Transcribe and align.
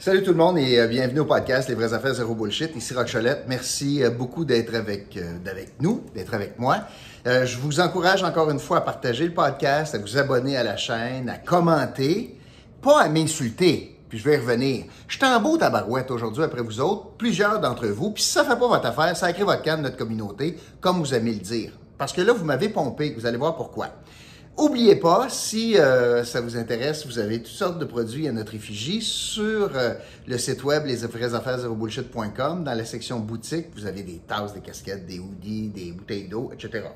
Salut 0.00 0.22
tout 0.22 0.30
le 0.30 0.36
monde 0.36 0.58
et 0.58 0.78
euh, 0.78 0.86
bienvenue 0.86 1.18
au 1.18 1.24
podcast 1.24 1.68
Les 1.68 1.74
vraies 1.74 1.92
affaires 1.92 2.14
zéro 2.14 2.32
bullshit. 2.32 2.70
Ici 2.76 2.94
Rock 2.94 3.10
Cholette. 3.10 3.46
Merci 3.48 4.04
euh, 4.04 4.10
beaucoup 4.10 4.44
d'être 4.44 4.72
avec, 4.76 5.16
euh, 5.16 5.38
nous, 5.80 6.04
d'être 6.14 6.34
avec 6.34 6.56
moi. 6.56 6.84
je 7.26 7.58
vous 7.58 7.80
encourage 7.80 8.22
encore 8.22 8.48
une 8.48 8.60
fois 8.60 8.76
à 8.76 8.80
partager 8.82 9.26
le 9.26 9.34
podcast, 9.34 9.96
à 9.96 9.98
vous 9.98 10.16
abonner 10.16 10.56
à 10.56 10.62
la 10.62 10.76
chaîne, 10.76 11.28
à 11.28 11.36
commenter, 11.36 12.38
pas 12.80 13.02
à 13.02 13.08
m'insulter. 13.08 13.98
Puis 14.08 14.18
je 14.18 14.24
vais 14.24 14.34
y 14.34 14.36
revenir. 14.36 14.84
Je 15.08 15.16
suis 15.16 15.26
en 15.26 15.40
beau 15.40 15.56
tabarouette 15.56 16.12
aujourd'hui 16.12 16.44
après 16.44 16.62
vous 16.62 16.80
autres, 16.80 17.16
plusieurs 17.18 17.58
d'entre 17.58 17.88
vous. 17.88 18.12
Puis 18.12 18.22
si 18.22 18.30
ça 18.30 18.44
fait 18.44 18.50
pas 18.56 18.68
votre 18.68 18.86
affaire, 18.86 19.16
sacrez 19.16 19.42
votre 19.42 19.64
de 19.64 19.82
notre 19.82 19.96
communauté, 19.96 20.56
comme 20.80 21.00
vous 21.00 21.12
aimez 21.12 21.32
le 21.32 21.40
dire. 21.40 21.72
Parce 21.98 22.12
que 22.12 22.20
là, 22.20 22.32
vous 22.32 22.44
m'avez 22.44 22.68
pompé. 22.68 23.12
Vous 23.18 23.26
allez 23.26 23.36
voir 23.36 23.56
pourquoi. 23.56 23.88
Oubliez 24.58 24.96
pas, 24.96 25.28
si 25.28 25.78
euh, 25.78 26.24
ça 26.24 26.40
vous 26.40 26.56
intéresse, 26.56 27.06
vous 27.06 27.20
avez 27.20 27.38
toutes 27.40 27.46
sortes 27.46 27.78
de 27.78 27.84
produits 27.84 28.26
à 28.26 28.32
notre 28.32 28.56
effigie 28.56 29.00
sur 29.00 29.70
euh, 29.76 29.94
le 30.26 30.36
site 30.36 30.64
web 30.64 30.84
lesaffaires 30.84 31.30
Dans 31.30 32.64
la 32.64 32.84
section 32.84 33.20
boutique, 33.20 33.66
vous 33.76 33.86
avez 33.86 34.02
des 34.02 34.18
tasses, 34.18 34.54
des 34.54 34.60
casquettes, 34.60 35.06
des 35.06 35.20
hoodies, 35.20 35.68
des 35.68 35.92
bouteilles 35.92 36.26
d'eau, 36.26 36.50
etc. 36.52 36.86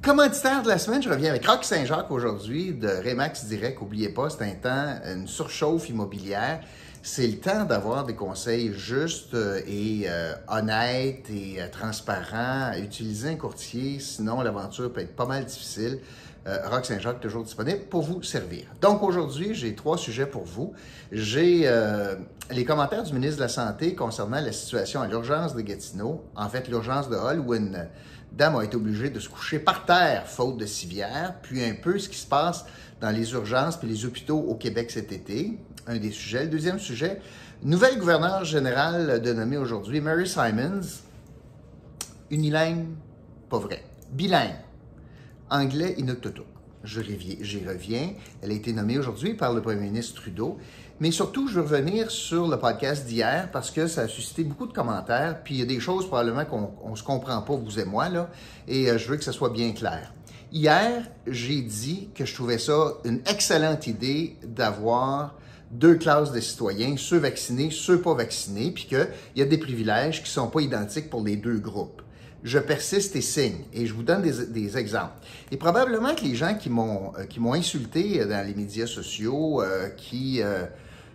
Commanditaire 0.00 0.62
de 0.62 0.68
la 0.68 0.78
semaine, 0.78 1.02
je 1.02 1.10
reviens 1.10 1.28
avec 1.28 1.46
Rock 1.46 1.64
Saint-Jacques 1.64 2.10
aujourd'hui 2.10 2.72
de 2.72 2.88
Remax 2.88 3.44
Direct. 3.44 3.78
N'oubliez 3.82 4.08
pas, 4.08 4.30
c'est 4.30 4.44
un 4.44 4.54
temps, 4.54 5.00
une 5.04 5.28
surchauffe 5.28 5.90
immobilière. 5.90 6.60
C'est 7.02 7.26
le 7.26 7.36
temps 7.36 7.64
d'avoir 7.64 8.06
des 8.06 8.14
conseils 8.14 8.72
justes 8.72 9.34
euh, 9.34 9.60
et 9.66 10.06
honnêtes 10.48 11.28
et 11.28 11.58
transparents. 11.70 12.72
Utiliser 12.78 13.28
un 13.28 13.36
courtier, 13.36 14.00
sinon 14.00 14.40
l'aventure 14.40 14.90
peut 14.90 15.02
être 15.02 15.14
pas 15.14 15.26
mal 15.26 15.44
difficile. 15.44 16.00
Euh, 16.48 16.66
Rock 16.70 16.86
Saint-Jacques 16.86 17.20
toujours 17.20 17.44
disponible 17.44 17.80
pour 17.90 18.00
vous 18.00 18.22
servir. 18.22 18.64
Donc 18.80 19.02
aujourd'hui, 19.02 19.54
j'ai 19.54 19.74
trois 19.74 19.98
sujets 19.98 20.24
pour 20.24 20.44
vous. 20.44 20.72
J'ai 21.12 21.62
euh, 21.64 22.14
les 22.50 22.64
commentaires 22.64 23.02
du 23.02 23.12
ministre 23.12 23.36
de 23.36 23.42
la 23.42 23.48
Santé 23.48 23.94
concernant 23.94 24.40
la 24.40 24.52
situation 24.52 25.02
à 25.02 25.08
l'urgence 25.08 25.54
de 25.54 25.60
Gatineau, 25.60 26.24
en 26.34 26.48
fait 26.48 26.68
l'urgence 26.68 27.10
de 27.10 27.16
Hall, 27.16 27.40
où 27.40 27.54
une 27.54 27.86
dame 28.32 28.56
a 28.56 28.64
été 28.64 28.76
obligée 28.76 29.10
de 29.10 29.20
se 29.20 29.28
coucher 29.28 29.58
par 29.58 29.84
terre 29.84 30.26
faute 30.26 30.56
de 30.56 30.64
civière, 30.64 31.34
puis 31.42 31.62
un 31.62 31.74
peu 31.74 31.98
ce 31.98 32.08
qui 32.08 32.16
se 32.16 32.26
passe 32.26 32.64
dans 33.02 33.10
les 33.10 33.32
urgences 33.32 33.76
puis 33.76 33.88
les 33.88 34.06
hôpitaux 34.06 34.38
au 34.38 34.54
Québec 34.54 34.90
cet 34.90 35.12
été, 35.12 35.58
un 35.86 35.98
des 35.98 36.10
sujets. 36.12 36.44
Le 36.44 36.50
deuxième 36.50 36.78
sujet, 36.78 37.20
nouvelle 37.62 37.98
gouverneure 37.98 38.44
générale 38.44 39.20
de 39.20 39.32
nommer 39.34 39.58
aujourd'hui, 39.58 40.00
Mary 40.00 40.26
Simons, 40.26 41.02
unilingue, 42.30 42.86
pas 43.50 43.58
vrai, 43.58 43.84
bilingue 44.12 44.67
anglais 45.50 45.94
Inuktitut. 45.98 46.42
J'y 46.84 47.64
reviens. 47.66 48.12
Elle 48.40 48.52
a 48.52 48.54
été 48.54 48.72
nommée 48.72 48.98
aujourd'hui 48.98 49.34
par 49.34 49.52
le 49.52 49.60
premier 49.60 49.80
ministre 49.80 50.20
Trudeau. 50.20 50.58
Mais 51.00 51.10
surtout, 51.10 51.48
je 51.48 51.54
veux 51.54 51.62
revenir 51.62 52.10
sur 52.10 52.48
le 52.48 52.56
podcast 52.58 53.06
d'hier 53.06 53.50
parce 53.52 53.70
que 53.70 53.86
ça 53.86 54.02
a 54.02 54.08
suscité 54.08 54.44
beaucoup 54.44 54.66
de 54.66 54.72
commentaires. 54.72 55.42
Puis 55.42 55.54
il 55.54 55.60
y 55.60 55.62
a 55.62 55.66
des 55.66 55.80
choses 55.80 56.06
probablement 56.06 56.44
qu'on 56.44 56.90
ne 56.90 56.96
se 56.96 57.02
comprend 57.02 57.42
pas, 57.42 57.54
vous 57.54 57.78
et 57.78 57.84
moi, 57.84 58.08
là. 58.08 58.30
Et 58.66 58.90
euh, 58.90 58.98
je 58.98 59.08
veux 59.08 59.16
que 59.16 59.24
ça 59.24 59.32
soit 59.32 59.50
bien 59.50 59.72
clair. 59.72 60.12
Hier, 60.50 61.04
j'ai 61.26 61.60
dit 61.62 62.08
que 62.14 62.24
je 62.24 62.34
trouvais 62.34 62.58
ça 62.58 62.94
une 63.04 63.20
excellente 63.26 63.86
idée 63.86 64.36
d'avoir 64.42 65.34
deux 65.70 65.96
classes 65.96 66.32
de 66.32 66.40
citoyens, 66.40 66.96
ceux 66.96 67.18
vaccinés, 67.18 67.68
ceux 67.70 68.00
pas 68.00 68.14
vaccinés, 68.14 68.70
puis 68.70 68.86
qu'il 68.86 69.08
y 69.36 69.42
a 69.42 69.44
des 69.44 69.58
privilèges 69.58 70.18
qui 70.22 70.30
ne 70.30 70.42
sont 70.42 70.48
pas 70.48 70.60
identiques 70.62 71.10
pour 71.10 71.22
les 71.22 71.36
deux 71.36 71.58
groupes 71.58 72.02
je 72.42 72.58
persiste 72.58 73.16
et 73.16 73.20
signe. 73.20 73.64
Et 73.72 73.86
je 73.86 73.94
vous 73.94 74.02
donne 74.02 74.22
des, 74.22 74.78
exemples. 74.78 75.14
Et 75.50 75.56
probablement 75.56 76.14
que 76.14 76.22
les 76.22 76.34
gens 76.34 76.54
qui 76.54 76.70
m'ont 76.70 77.12
euh, 77.18 77.52
insulté 77.52 78.24
dans 78.24 78.46
les 78.46 78.54
médias 78.54 78.86
sociaux, 78.86 79.62
euh, 79.62 79.88
qui 79.90 80.42
euh, 80.42 80.64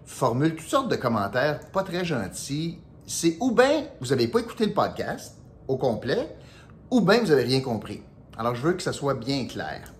formulent 0.05 0.55
toutes 0.55 0.67
sortes 0.67 0.89
de 0.89 0.95
commentaires 0.95 1.59
pas 1.71 1.83
très 1.83 2.03
gentils, 2.03 2.79
c'est 3.05 3.37
ou 3.39 3.51
bien 3.51 3.85
vous 3.99 4.07
n'avez 4.07 4.27
pas 4.27 4.39
écouté 4.39 4.65
le 4.65 4.73
podcast 4.73 5.37
au 5.67 5.77
complet, 5.77 6.35
ou 6.91 7.01
bien 7.01 7.19
vous 7.19 7.27
n'avez 7.27 7.43
rien 7.43 7.61
compris. 7.61 8.01
Alors, 8.37 8.55
je 8.55 8.61
veux 8.61 8.73
que 8.73 8.83
ça 8.83 8.93
soit 8.93 9.13
bien 9.13 9.45
clair. 9.45 9.93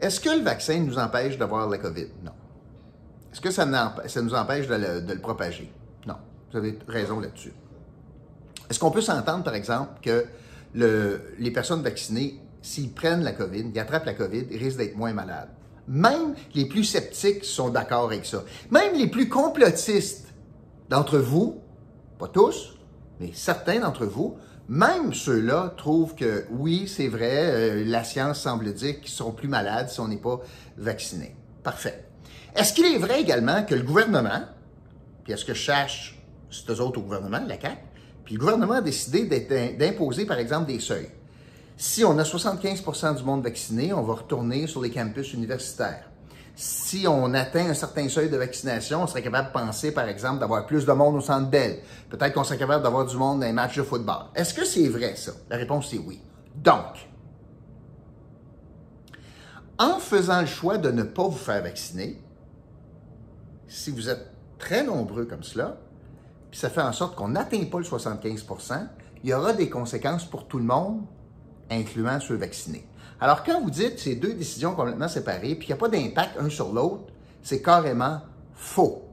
Est-ce 0.00 0.20
que 0.20 0.30
le 0.30 0.42
vaccin 0.42 0.80
nous 0.80 0.98
empêche 0.98 1.36
d'avoir 1.38 1.68
la 1.68 1.78
COVID? 1.78 2.08
Non. 2.24 2.32
Est-ce 3.32 3.40
que 3.40 3.50
ça, 3.50 3.66
nous 3.66 4.34
empêche 4.34 4.66
de 4.66 5.12
le 5.12 5.20
propager? 5.20 5.72
Non. 6.06 6.16
Vous 6.50 6.58
avez 6.58 6.78
raison 6.88 7.20
là-dessus. 7.20 7.52
Est-ce 8.70 8.78
qu'on 8.78 8.90
peut 8.90 9.00
s'entendre, 9.00 9.44
par 9.44 9.54
exemple, 9.54 10.00
que 10.02 10.26
les 10.74 11.50
personnes 11.50 11.82
vaccinées, 11.82 12.40
s'ils 12.62 12.92
prennent 12.92 13.22
la 13.22 13.32
COVID, 13.32 13.70
ils 13.74 13.78
attrapent 13.78 14.06
la 14.06 14.14
COVID, 14.14 14.46
ils 14.50 14.58
risquent 14.58 14.78
d'être 14.78 14.96
moins 14.96 15.12
malades? 15.12 15.48
Même 15.86 16.34
les 16.54 16.66
plus 16.66 16.84
sceptiques 16.84 17.44
sont 17.44 17.70
d'accord 17.70 18.04
avec 18.04 18.26
ça. 18.26 18.44
Même 18.70 18.94
les 18.94 19.06
plus 19.06 19.28
complotistes 19.28 20.26
d'entre 20.90 21.18
vous, 21.18 21.62
pas 22.18 22.28
tous, 22.28 22.74
mais 23.20 23.30
certains 23.32 23.80
d'entre 23.80 24.04
vous, 24.04 24.36
même 24.68 25.14
ceux-là 25.14 25.72
trouvent 25.78 26.14
que 26.14 26.44
oui, 26.50 26.86
c'est 26.86 27.08
vrai, 27.08 27.46
euh, 27.46 27.84
la 27.86 28.04
science 28.04 28.40
semble 28.40 28.74
dire 28.74 29.00
qu'ils 29.00 29.08
seront 29.08 29.32
plus 29.32 29.48
malades 29.48 29.88
si 29.88 29.98
on 30.00 30.08
n'est 30.08 30.18
pas 30.18 30.40
vacciné. 30.76 31.34
Parfait. 31.62 32.04
Est-ce 32.54 32.74
qu'il 32.74 32.84
est 32.84 32.98
vrai 32.98 33.22
également 33.22 33.64
que 33.64 33.74
le 33.74 33.82
gouvernement, 33.82 34.42
puis 35.24 35.32
est-ce 35.32 35.46
que 35.46 35.54
cherche, 35.54 36.20
c'est 36.50 36.70
eux 36.70 36.80
autres 36.82 36.98
au 36.98 37.02
gouvernement, 37.02 37.40
la 37.46 37.58
CAQ, 37.58 37.78
puis 38.28 38.34
le 38.34 38.40
gouvernement 38.40 38.74
a 38.74 38.80
décidé 38.82 39.24
d'imposer, 39.78 40.26
par 40.26 40.38
exemple, 40.38 40.66
des 40.66 40.80
seuils. 40.80 41.08
Si 41.78 42.04
on 42.04 42.18
a 42.18 42.24
75% 42.24 43.16
du 43.16 43.24
monde 43.24 43.42
vacciné, 43.42 43.94
on 43.94 44.02
va 44.02 44.16
retourner 44.16 44.66
sur 44.66 44.82
les 44.82 44.90
campus 44.90 45.32
universitaires. 45.32 46.10
Si 46.54 47.06
on 47.08 47.32
atteint 47.32 47.70
un 47.70 47.72
certain 47.72 48.06
seuil 48.10 48.28
de 48.28 48.36
vaccination, 48.36 49.02
on 49.02 49.06
serait 49.06 49.22
capable 49.22 49.48
de 49.48 49.52
penser, 49.54 49.92
par 49.92 50.06
exemple, 50.06 50.40
d'avoir 50.40 50.66
plus 50.66 50.84
de 50.84 50.92
monde 50.92 51.16
au 51.16 51.22
centre 51.22 51.48
d'elle. 51.48 51.78
Peut-être 52.10 52.34
qu'on 52.34 52.44
serait 52.44 52.58
capable 52.58 52.82
d'avoir 52.82 53.06
du 53.06 53.16
monde 53.16 53.40
dans 53.40 53.46
les 53.46 53.52
matchs 53.54 53.78
de 53.78 53.82
football. 53.82 54.26
Est-ce 54.34 54.52
que 54.52 54.66
c'est 54.66 54.88
vrai, 54.88 55.16
ça? 55.16 55.32
La 55.48 55.56
réponse, 55.56 55.88
c'est 55.90 55.96
oui. 55.96 56.20
Donc, 56.54 57.08
en 59.78 59.98
faisant 60.00 60.42
le 60.42 60.46
choix 60.46 60.76
de 60.76 60.90
ne 60.90 61.02
pas 61.02 61.22
vous 61.22 61.30
faire 61.30 61.62
vacciner, 61.62 62.22
si 63.68 63.90
vous 63.90 64.10
êtes 64.10 64.26
très 64.58 64.84
nombreux 64.84 65.24
comme 65.24 65.42
cela, 65.42 65.78
puis 66.50 66.58
ça 66.58 66.70
fait 66.70 66.82
en 66.82 66.92
sorte 66.92 67.14
qu'on 67.14 67.28
n'atteint 67.28 67.64
pas 67.64 67.78
le 67.78 67.84
75% 67.84 68.86
il 69.24 69.30
y 69.30 69.34
aura 69.34 69.52
des 69.52 69.68
conséquences 69.68 70.24
pour 70.24 70.46
tout 70.46 70.58
le 70.58 70.64
monde, 70.64 71.02
incluant 71.70 72.20
ceux 72.20 72.36
vaccinés. 72.36 72.86
Alors, 73.20 73.42
quand 73.42 73.60
vous 73.60 73.70
dites 73.70 73.98
ces 73.98 74.14
deux 74.14 74.34
décisions 74.34 74.74
complètement 74.74 75.08
séparées, 75.08 75.56
puis 75.56 75.66
qu'il 75.66 75.68
n'y 75.68 75.72
a 75.72 75.76
pas 75.76 75.88
d'impact 75.88 76.38
un 76.38 76.48
sur 76.48 76.72
l'autre, 76.72 77.12
c'est 77.42 77.62
carrément 77.62 78.20
faux. 78.54 79.04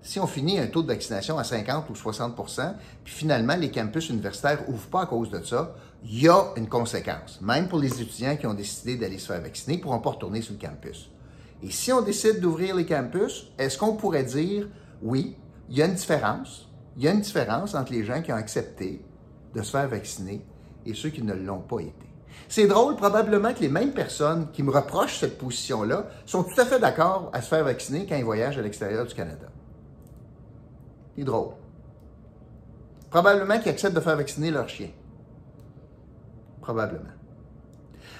Si 0.00 0.20
on 0.20 0.26
finit 0.26 0.58
un 0.58 0.66
taux 0.66 0.82
de 0.82 0.88
vaccination 0.88 1.38
à 1.38 1.44
50 1.44 1.88
ou 1.88 1.94
60% 1.94 2.74
puis 3.04 3.14
finalement 3.14 3.56
les 3.56 3.70
campus 3.70 4.10
universitaires 4.10 4.62
n'ouvrent 4.68 4.88
pas 4.88 5.02
à 5.02 5.06
cause 5.06 5.30
de 5.30 5.42
ça, 5.42 5.74
il 6.04 6.22
y 6.22 6.28
a 6.28 6.52
une 6.56 6.68
conséquence. 6.68 7.40
Même 7.40 7.68
pour 7.68 7.78
les 7.78 8.02
étudiants 8.02 8.36
qui 8.36 8.46
ont 8.46 8.52
décidé 8.52 8.96
d'aller 8.96 9.16
se 9.18 9.32
faire 9.32 9.40
vacciner, 9.40 9.76
ils 9.76 9.78
ne 9.78 9.82
pourront 9.82 10.00
pas 10.00 10.10
retourner 10.10 10.42
sur 10.42 10.52
le 10.52 10.60
campus. 10.60 11.10
Et 11.62 11.70
si 11.70 11.90
on 11.90 12.02
décide 12.02 12.40
d'ouvrir 12.40 12.76
les 12.76 12.84
campus, 12.84 13.46
est-ce 13.58 13.78
qu'on 13.78 13.96
pourrait 13.96 14.24
dire, 14.24 14.68
oui, 15.00 15.36
il 15.68 15.76
y 15.76 15.82
a 15.82 15.86
une 15.86 15.94
différence. 15.94 16.68
Il 16.96 17.02
y 17.02 17.08
a 17.08 17.12
une 17.12 17.20
différence 17.20 17.74
entre 17.74 17.92
les 17.92 18.04
gens 18.04 18.22
qui 18.22 18.32
ont 18.32 18.36
accepté 18.36 19.04
de 19.54 19.62
se 19.62 19.70
faire 19.70 19.88
vacciner 19.88 20.44
et 20.86 20.94
ceux 20.94 21.10
qui 21.10 21.22
ne 21.22 21.34
l'ont 21.34 21.60
pas 21.60 21.80
été. 21.80 22.06
C'est 22.48 22.66
drôle, 22.66 22.96
probablement 22.96 23.52
que 23.54 23.60
les 23.60 23.68
mêmes 23.68 23.92
personnes 23.92 24.50
qui 24.52 24.62
me 24.62 24.70
reprochent 24.70 25.20
cette 25.20 25.38
position-là 25.38 26.06
sont 26.26 26.44
tout 26.44 26.60
à 26.60 26.64
fait 26.64 26.78
d'accord 26.78 27.30
à 27.32 27.40
se 27.40 27.48
faire 27.48 27.64
vacciner 27.64 28.06
quand 28.06 28.16
ils 28.16 28.24
voyagent 28.24 28.58
à 28.58 28.62
l'extérieur 28.62 29.06
du 29.06 29.14
Canada. 29.14 29.46
C'est 31.16 31.24
drôle. 31.24 31.54
Probablement 33.10 33.58
qu'ils 33.60 33.70
acceptent 33.70 33.94
de 33.94 34.00
faire 34.00 34.16
vacciner 34.16 34.50
leur 34.50 34.68
chien. 34.68 34.90
Probablement. 36.60 37.10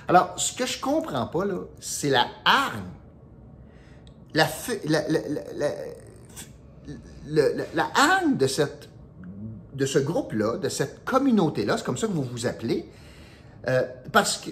Alors, 0.07 0.35
ce 0.37 0.57
que 0.57 0.67
je 0.67 0.81
comprends 0.81 1.27
pas, 1.27 1.45
là, 1.45 1.57
c'est 1.81 2.11
la 2.11 2.27
hargne, 2.45 2.83
la, 4.35 4.47
haine 7.29 8.37
de, 8.37 8.47
cette, 8.47 8.89
de 9.75 9.87
ce 9.87 9.99
groupe-là, 9.99 10.59
de 10.59 10.69
cette 10.69 11.05
communauté-là, 11.05 11.77
c'est 11.79 11.85
comme 11.85 11.97
ça 11.97 12.07
que 12.07 12.13
vous 12.13 12.23
vous 12.23 12.47
appelez, 12.47 12.89
euh, 13.67 13.83
parce 14.13 14.39
que, 14.39 14.51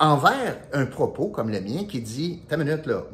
envers 0.00 0.58
un 0.72 0.86
propos 0.86 1.28
comme 1.28 1.50
le 1.50 1.60
mien 1.60 1.84
qui 1.84 2.00
dit, 2.00 2.42
ta 2.48 2.56
minute 2.56 2.86
là, 2.86 3.04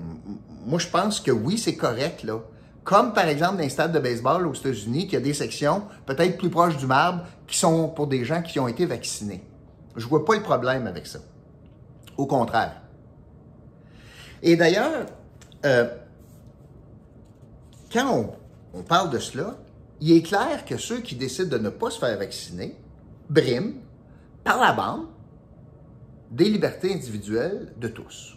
moi 0.64 0.78
je 0.78 0.88
pense 0.88 1.20
que 1.20 1.30
oui, 1.30 1.58
c'est 1.58 1.76
correct 1.76 2.22
là. 2.22 2.40
Comme 2.82 3.12
par 3.12 3.28
exemple 3.28 3.56
dans 3.56 3.62
les 3.62 3.68
stades 3.68 3.92
de 3.92 3.98
baseball 3.98 4.46
aux 4.46 4.54
États-Unis, 4.54 5.04
qu'il 5.04 5.14
y 5.14 5.16
a 5.16 5.20
des 5.20 5.34
sections 5.34 5.82
peut-être 6.06 6.38
plus 6.38 6.48
proches 6.48 6.78
du 6.78 6.86
marbre 6.86 7.24
qui 7.46 7.58
sont 7.58 7.88
pour 7.88 8.06
des 8.06 8.24
gens 8.24 8.40
qui 8.40 8.58
ont 8.58 8.68
été 8.68 8.86
vaccinés. 8.86 9.44
Je 9.96 10.06
vois 10.06 10.24
pas 10.24 10.36
le 10.36 10.42
problème 10.42 10.86
avec 10.86 11.06
ça. 11.06 11.18
Au 12.16 12.26
contraire. 12.26 12.80
Et 14.42 14.56
d'ailleurs, 14.56 15.06
euh, 15.66 15.88
quand 17.92 18.10
on 18.10 18.30
on 18.74 18.82
parle 18.82 19.10
de 19.10 19.18
cela, 19.18 19.56
il 20.00 20.12
est 20.12 20.22
clair 20.22 20.64
que 20.64 20.76
ceux 20.76 21.00
qui 21.00 21.16
décident 21.16 21.56
de 21.56 21.62
ne 21.62 21.70
pas 21.70 21.90
se 21.90 21.98
faire 21.98 22.16
vacciner 22.18 22.76
briment 23.28 23.74
par 24.44 24.60
la 24.60 24.72
bande 24.72 25.06
des 26.30 26.48
libertés 26.48 26.94
individuelles 26.94 27.72
de 27.78 27.88
tous. 27.88 28.36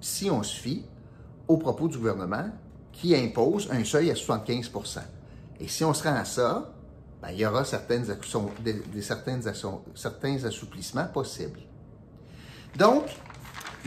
Si 0.00 0.30
on 0.30 0.42
se 0.42 0.56
fie 0.56 0.84
aux 1.48 1.56
propos 1.56 1.88
du 1.88 1.98
gouvernement 1.98 2.50
qui 2.92 3.14
impose 3.16 3.68
un 3.70 3.84
seuil 3.84 4.10
à 4.10 4.14
75% 4.14 5.00
Et 5.60 5.68
si 5.68 5.84
on 5.84 5.94
se 5.94 6.02
rend 6.02 6.14
à 6.14 6.24
ça, 6.24 6.72
ben, 7.22 7.30
il 7.32 7.40
y 7.40 7.46
aura 7.46 7.64
certaines, 7.64 8.06
des, 8.60 9.02
certains 9.02 10.44
assouplissements 10.44 11.06
possibles. 11.06 11.60
Donc, 12.76 13.04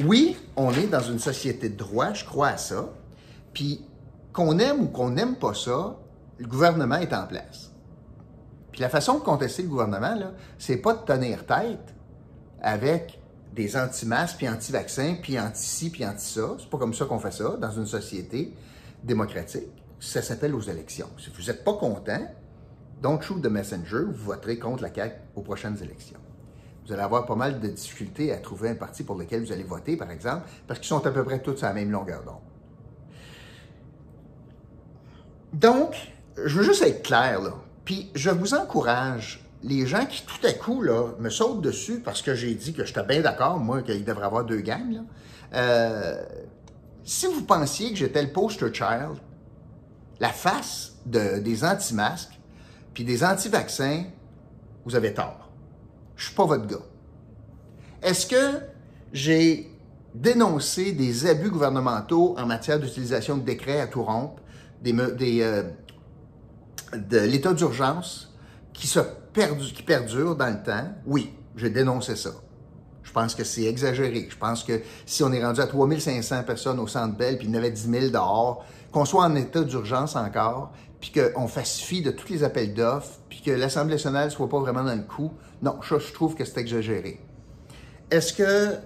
oui, 0.04 0.38
on 0.56 0.72
est 0.72 0.88
dans 0.88 1.02
une 1.02 1.20
société 1.20 1.70
de 1.70 1.76
droit, 1.76 2.14
je 2.14 2.26
crois 2.26 2.50
à 2.50 2.58
ça. 2.58 2.90
Puis, 3.54 3.86
qu'on 4.34 4.58
aime 4.60 4.82
ou 4.82 4.88
qu'on 4.88 5.12
n'aime 5.12 5.36
pas 5.36 5.54
ça, 5.54 5.98
le 6.40 6.48
gouvernement 6.48 6.96
est 6.96 7.14
en 7.14 7.26
place. 7.28 7.72
Puis 8.72 8.82
la 8.82 8.90
façon 8.90 9.20
de 9.20 9.24
contester 9.24 9.62
le 9.62 9.70
gouvernement, 9.70 10.16
c'est 10.58 10.78
pas 10.78 10.94
de 10.94 11.06
tenir 11.06 11.46
tête 11.46 11.94
avec 12.62 13.20
des 13.54 13.78
anti-masques, 13.78 14.38
puis 14.38 14.50
anti-vaccins, 14.50 15.16
puis 15.22 15.40
anti-ci, 15.40 15.92
puis 15.92 16.04
anti-ça. 16.04 16.56
C'est 16.58 16.70
pas 16.70 16.80
comme 16.80 16.96
ça 16.96 17.06
qu'on 17.06 17.20
fait 17.20 17.32
ça 17.32 17.56
dans 17.58 17.70
une 17.70 17.86
société 17.86 18.56
démocratique. 19.04 19.70
Ça 20.00 20.24
s'appelle 20.24 20.56
aux 20.56 20.62
élections. 20.62 21.10
Si 21.20 21.30
vous 21.30 21.44
n'êtes 21.44 21.64
pas 21.64 21.74
content, 21.74 22.28
don't 23.02 23.22
shoot 23.22 23.42
the 23.44 23.48
messenger, 23.48 24.06
vous 24.08 24.26
voterez 24.26 24.58
contre 24.58 24.82
la 24.82 24.94
CAQ 24.94 25.16
aux 25.36 25.42
prochaines 25.42 25.78
élections. 25.84 26.20
Vous 26.86 26.92
allez 26.92 27.04
avoir 27.04 27.28
pas 27.28 27.36
mal 27.36 27.60
de 27.60 27.68
difficultés 27.68 28.34
à 28.34 28.38
trouver 28.38 28.70
un 28.70 28.76
parti 28.76 29.04
pour 29.04 29.16
lequel 29.16 29.46
vous 29.46 29.52
allez 29.52 29.64
voter, 29.64 29.96
par 29.96 30.10
exemple, 30.10 30.48
parce 30.68 30.80
qu'ils 30.80 30.90
sont 30.90 31.06
à 31.06 31.12
peu 31.12 31.24
près 31.24 31.40
tous 31.40 31.64
à 31.64 31.68
la 31.68 31.74
même 31.74 31.92
longueur 31.92 32.24
d'onde. 32.24 32.53
Donc, 35.54 35.96
je 36.44 36.58
veux 36.58 36.64
juste 36.64 36.82
être 36.82 37.04
clair, 37.04 37.42
là. 37.42 37.54
Puis, 37.86 38.10
je 38.16 38.30
vous 38.30 38.54
encourage, 38.54 39.44
les 39.62 39.86
gens 39.86 40.06
qui 40.06 40.24
tout 40.26 40.46
à 40.46 40.54
coup, 40.54 40.82
là, 40.82 41.10
me 41.20 41.30
sautent 41.30 41.62
dessus 41.62 42.00
parce 42.00 42.22
que 42.22 42.34
j'ai 42.34 42.54
dit 42.56 42.74
que 42.74 42.86
j'étais 42.86 43.04
bien 43.04 43.22
d'accord, 43.22 43.60
moi, 43.60 43.82
qu'il 43.82 44.04
devrait 44.04 44.26
avoir 44.26 44.46
deux 44.46 44.62
gangs, 44.62 44.94
là. 44.94 45.02
Euh, 45.56 46.24
si 47.04 47.28
vous 47.28 47.44
pensiez 47.44 47.92
que 47.92 47.98
j'étais 47.98 48.22
le 48.22 48.32
poster 48.32 48.74
child, 48.74 49.20
la 50.20 50.30
face 50.30 50.94
de, 51.06 51.40
des 51.40 51.64
anti-masques, 51.64 52.40
puis 52.94 53.04
des 53.04 53.24
anti-vaccins, 53.24 54.06
vous 54.86 54.96
avez 54.96 55.14
tort. 55.14 55.50
Je 56.16 56.28
suis 56.28 56.36
pas 56.36 56.46
votre 56.46 56.66
gars. 56.66 56.86
Est-ce 58.02 58.28
que 58.28 58.60
j'ai 59.12 59.72
dénoncé 60.14 60.92
des 60.92 61.26
abus 61.28 61.50
gouvernementaux 61.50 62.36
en 62.38 62.46
matière 62.46 62.80
d'utilisation 62.80 63.38
de 63.38 63.44
décrets 63.44 63.82
à 63.82 63.88
tout 63.88 64.04
rompre, 64.04 64.42
euh, 64.86 65.64
de 66.94 67.20
l'état 67.20 67.54
d'urgence 67.54 68.34
qui, 68.74 68.92
perdure 69.86 70.36
dans 70.36 70.50
le 70.50 70.64
temps? 70.64 70.94
Oui, 71.06 71.34
j'ai 71.56 71.70
dénoncé 71.70 72.16
ça. 72.16 72.32
Je 73.04 73.12
pense 73.12 73.36
que 73.36 73.44
c'est 73.44 73.64
exagéré. 73.64 74.28
Je 74.30 74.38
pense 74.38 74.64
que 74.64 74.82
si 75.06 75.24
on 75.24 75.32
est 75.32 75.44
rendu 75.44 75.62
à 75.62 75.68
3500 75.68 76.44
personnes 76.44 76.80
au 76.80 76.88
Centre 76.88 77.16
Bell, 77.16 77.38
puis 77.38 77.48
il 77.48 77.54
y 77.54 77.56
en 77.56 77.60
avait 77.60 77.72
10 77.72 77.90
000 77.90 78.08
dehors, 78.10 78.66
qu'on 78.92 79.06
soit 79.06 79.24
en 79.24 79.36
état 79.36 79.64
d'urgence 79.64 80.16
encore, 80.16 80.72
puis 81.00 81.12
qu'on 81.12 81.48
fasse 81.48 81.80
fi 81.80 82.02
de 82.02 82.12
tous 82.12 82.30
les 82.30 82.44
appels 82.44 82.74
d'offres, 82.74 83.20
puis 83.30 83.42
que 83.42 83.52
l'Assemblée 83.52 83.96
nationale 83.96 84.32
soit 84.32 84.48
pas 84.48 84.60
vraiment 84.60 84.84
dans 84.84 84.96
le 84.96 85.04
coup, 85.04 85.34
non, 85.62 85.78
je, 85.82 86.00
je 86.00 86.14
trouve 86.14 86.36
que 86.36 86.46
c'est 86.46 86.60
exagéré. 86.60 87.20
Est-ce 88.10 88.34
que 88.34 88.78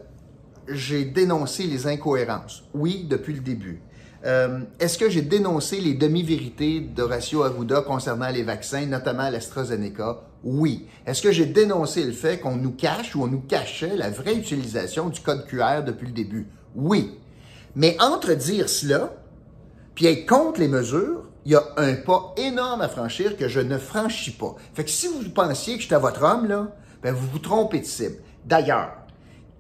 j'ai 0.67 1.05
dénoncé 1.05 1.63
les 1.63 1.88
incohérences? 1.88 2.63
Oui, 2.73 3.05
depuis 3.09 3.33
le 3.33 3.41
début. 3.41 3.81
Euh, 4.25 4.61
est-ce 4.79 4.97
que 4.97 5.09
j'ai 5.09 5.21
dénoncé 5.21 5.79
les 5.79 5.93
demi-vérités 5.93 6.79
d'Horacio 6.79 7.43
Arruda 7.43 7.81
concernant 7.81 8.29
les 8.29 8.43
vaccins, 8.43 8.85
notamment 8.85 9.29
l'AstraZeneca? 9.29 10.21
Oui. 10.43 10.87
Est-ce 11.05 11.21
que 11.21 11.31
j'ai 11.31 11.45
dénoncé 11.45 12.03
le 12.03 12.11
fait 12.11 12.39
qu'on 12.39 12.55
nous 12.55 12.71
cache 12.71 13.15
ou 13.15 13.23
on 13.23 13.27
nous 13.27 13.41
cachait 13.41 13.95
la 13.95 14.09
vraie 14.09 14.35
utilisation 14.35 15.09
du 15.09 15.21
code 15.21 15.45
QR 15.45 15.83
depuis 15.85 16.07
le 16.07 16.13
début? 16.13 16.47
Oui. 16.75 17.17
Mais 17.75 17.95
entre 17.99 18.33
dire 18.33 18.69
cela, 18.69 19.13
puis 19.93 20.07
être 20.07 20.27
contre 20.27 20.59
les 20.59 20.67
mesures, 20.67 21.23
il 21.45 21.51
y 21.51 21.55
a 21.55 21.63
un 21.77 21.95
pas 21.95 22.33
énorme 22.37 22.81
à 22.81 22.89
franchir 22.89 23.37
que 23.37 23.47
je 23.47 23.59
ne 23.59 23.77
franchis 23.77 24.31
pas. 24.31 24.55
Fait 24.73 24.83
que 24.83 24.89
si 24.89 25.07
vous 25.07 25.29
pensiez 25.29 25.77
que 25.77 25.81
j'étais 25.83 25.97
votre 25.97 26.23
homme, 26.23 26.47
là, 26.47 26.75
ben 27.01 27.13
vous 27.13 27.27
vous 27.27 27.39
trompez 27.39 27.79
de 27.79 27.85
cible. 27.85 28.17
D'ailleurs, 28.45 28.97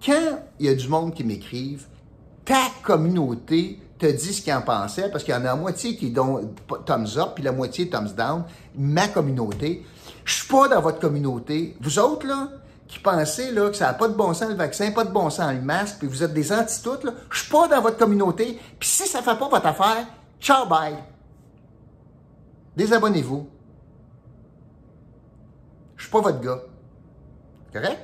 quand 0.05 0.39
il 0.59 0.65
y 0.65 0.69
a 0.69 0.75
du 0.75 0.87
monde 0.87 1.13
qui 1.13 1.23
m'écrive, 1.23 1.85
ta 2.43 2.67
communauté 2.83 3.79
te 3.97 4.05
dit 4.05 4.33
ce 4.33 4.41
qu'ils 4.41 4.53
en 4.53 4.61
pensaient, 4.61 5.09
parce 5.09 5.23
qu'il 5.23 5.33
y 5.33 5.37
en 5.37 5.41
a 5.41 5.45
la 5.45 5.55
moitié 5.55 5.95
qui 5.95 6.11
donnent 6.11 6.53
thumbs 6.85 7.17
up, 7.17 7.29
puis 7.35 7.43
la 7.43 7.51
moitié 7.51 7.89
thumbs 7.89 8.13
down, 8.15 8.43
ma 8.75 9.07
communauté. 9.07 9.85
Je 10.23 10.33
suis 10.33 10.47
pas 10.47 10.67
dans 10.67 10.81
votre 10.81 10.99
communauté. 10.99 11.75
Vous 11.81 11.99
autres, 11.99 12.27
là, 12.27 12.49
qui 12.87 12.99
pensez 12.99 13.51
là, 13.51 13.69
que 13.69 13.75
ça 13.75 13.87
n'a 13.87 13.93
pas 13.93 14.07
de 14.07 14.13
bon 14.13 14.33
sens 14.33 14.49
le 14.49 14.55
vaccin, 14.55 14.91
pas 14.91 15.03
de 15.03 15.11
bon 15.11 15.29
sens 15.29 15.53
le 15.53 15.61
masque, 15.61 15.97
puis 15.99 16.07
vous 16.07 16.23
êtes 16.23 16.33
des 16.33 16.51
anti-toutes, 16.51 17.05
je 17.29 17.39
suis 17.39 17.51
pas 17.51 17.67
dans 17.67 17.81
votre 17.81 17.97
communauté. 17.97 18.59
Puis 18.79 18.89
si 18.89 19.07
ça 19.07 19.21
fait 19.21 19.37
pas 19.37 19.49
votre 19.49 19.65
affaire, 19.65 20.07
ciao, 20.39 20.65
bye. 20.67 20.95
Désabonnez-vous. 22.75 23.49
Je 25.97 26.03
suis 26.03 26.11
pas 26.11 26.21
votre 26.21 26.39
gars. 26.39 26.61
Correct? 27.73 27.99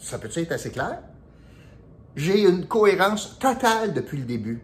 Ça 0.00 0.18
peut 0.18 0.30
être 0.34 0.52
assez 0.52 0.70
clair? 0.70 1.00
J'ai 2.14 2.42
une 2.42 2.66
cohérence 2.66 3.38
totale 3.38 3.92
depuis 3.92 4.18
le 4.18 4.24
début. 4.24 4.62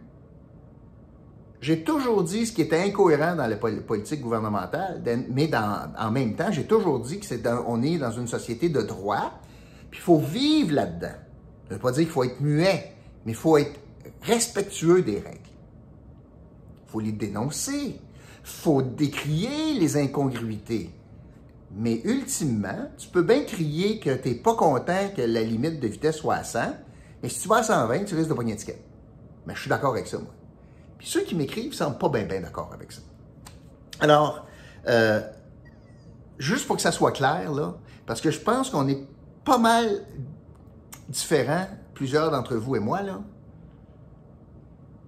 J'ai 1.61 1.83
toujours 1.83 2.23
dit 2.23 2.45
ce 2.45 2.51
qui 2.51 2.61
était 2.63 2.81
incohérent 2.81 3.35
dans 3.35 3.47
la 3.47 3.55
politique 3.55 4.19
gouvernementale, 4.21 5.01
mais 5.29 5.49
en 5.55 6.11
même 6.11 6.35
temps, 6.35 6.51
j'ai 6.51 6.65
toujours 6.65 6.99
dit 6.99 7.19
qu'on 7.19 7.83
est 7.83 7.97
dans 7.97 8.11
une 8.11 8.27
société 8.27 8.69
de 8.69 8.81
droit, 8.81 9.39
puis 9.89 9.99
il 9.99 10.03
faut 10.03 10.17
vivre 10.17 10.73
là-dedans. 10.73 11.07
Ça 11.67 11.69
ne 11.69 11.75
veut 11.75 11.79
pas 11.79 11.91
dire 11.91 12.03
qu'il 12.03 12.11
faut 12.11 12.23
être 12.23 12.41
muet, 12.41 12.93
mais 13.25 13.33
il 13.33 13.37
faut 13.37 13.57
être 13.57 13.79
respectueux 14.23 15.03
des 15.03 15.19
règles. 15.19 15.39
Il 16.87 16.91
faut 16.91 16.99
les 16.99 17.11
dénoncer 17.11 17.99
faut 18.43 18.81
décrier 18.81 19.73
les 19.79 19.97
incongruités. 19.97 20.91
Mais 21.73 22.01
ultimement, 22.03 22.89
tu 22.97 23.07
peux 23.07 23.21
bien 23.21 23.43
crier 23.43 23.99
que 23.99 24.13
tu 24.15 24.29
n'es 24.29 24.35
pas 24.35 24.55
content 24.55 25.09
que 25.15 25.21
la 25.21 25.41
limite 25.41 25.79
de 25.79 25.87
vitesse 25.87 26.17
soit 26.17 26.35
à 26.35 26.43
100, 26.43 26.59
mais 27.23 27.29
si 27.29 27.41
tu 27.41 27.47
vas 27.47 27.57
à 27.57 27.63
120, 27.63 28.05
tu 28.05 28.15
risques 28.15 28.29
de 28.29 28.33
pogner 28.33 28.53
étiquette. 28.53 28.83
Mais 29.45 29.55
je 29.55 29.61
suis 29.61 29.69
d'accord 29.69 29.93
avec 29.93 30.07
ça, 30.07 30.17
moi. 30.17 30.33
Puis 31.01 31.09
ceux 31.09 31.23
qui 31.23 31.33
m'écrivent 31.33 31.71
ne 31.71 31.75
semblent 31.75 31.97
pas 31.97 32.09
bien, 32.09 32.25
bien 32.25 32.41
d'accord 32.41 32.69
avec 32.75 32.91
ça. 32.91 33.01
Alors, 33.99 34.45
euh, 34.87 35.19
juste 36.37 36.67
pour 36.67 36.75
que 36.75 36.81
ça 36.83 36.91
soit 36.91 37.11
clair, 37.11 37.51
là, 37.51 37.73
parce 38.05 38.21
que 38.21 38.29
je 38.29 38.39
pense 38.39 38.69
qu'on 38.69 38.87
est 38.87 39.03
pas 39.43 39.57
mal 39.57 40.05
différents, 41.09 41.65
plusieurs 41.95 42.29
d'entre 42.29 42.55
vous 42.55 42.75
et 42.75 42.79
moi, 42.79 43.01
là. 43.01 43.19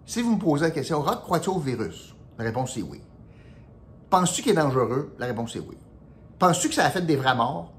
Si 0.08 0.24
vous 0.24 0.36
me 0.36 0.40
posez 0.40 0.64
la 0.64 0.72
question, 0.72 1.00
Rock, 1.00 1.22
crois-tu 1.22 1.50
au 1.50 1.60
virus? 1.60 2.16
La 2.40 2.46
réponse 2.46 2.76
est 2.76 2.82
oui. 2.82 3.00
Penses-tu 4.10 4.42
qu'il 4.42 4.54
est 4.54 4.56
dangereux? 4.56 5.14
La 5.20 5.28
réponse 5.28 5.56
est 5.56 5.60
oui. 5.60 5.78
Penses-tu 6.40 6.70
que 6.70 6.74
ça 6.74 6.86
a 6.86 6.90
fait 6.90 7.06
des 7.06 7.18
vrais 7.18 7.36
morts? 7.36 7.72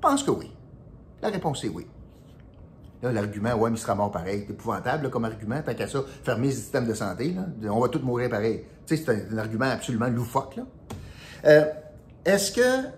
Pense 0.00 0.22
que 0.22 0.30
oui. 0.30 0.50
La 1.20 1.28
réponse 1.28 1.62
est 1.64 1.68
oui. 1.68 1.86
Là, 3.02 3.12
l'argument, 3.12 3.54
ouais, 3.54 3.70
mais 3.70 3.76
il 3.76 3.80
sera 3.80 3.94
mort 3.94 4.10
pareil, 4.10 4.44
c'est 4.46 4.52
épouvantable 4.52 5.08
comme 5.10 5.24
argument, 5.24 5.62
tant 5.62 5.74
qu'à 5.74 5.86
ça, 5.86 6.00
fermer 6.24 6.48
le 6.48 6.52
système 6.52 6.86
de 6.86 6.94
santé, 6.94 7.36
on 7.70 7.78
va 7.78 7.88
tous 7.88 8.00
mourir 8.00 8.28
pareil. 8.28 8.64
Tu 8.86 8.96
sais, 8.96 9.04
c'est 9.04 9.32
un, 9.32 9.38
argument 9.38 9.66
absolument 9.66 10.08
loufoque. 10.08 10.58
Euh, 11.44 11.64
est-ce 12.24 12.50
que 12.50 12.88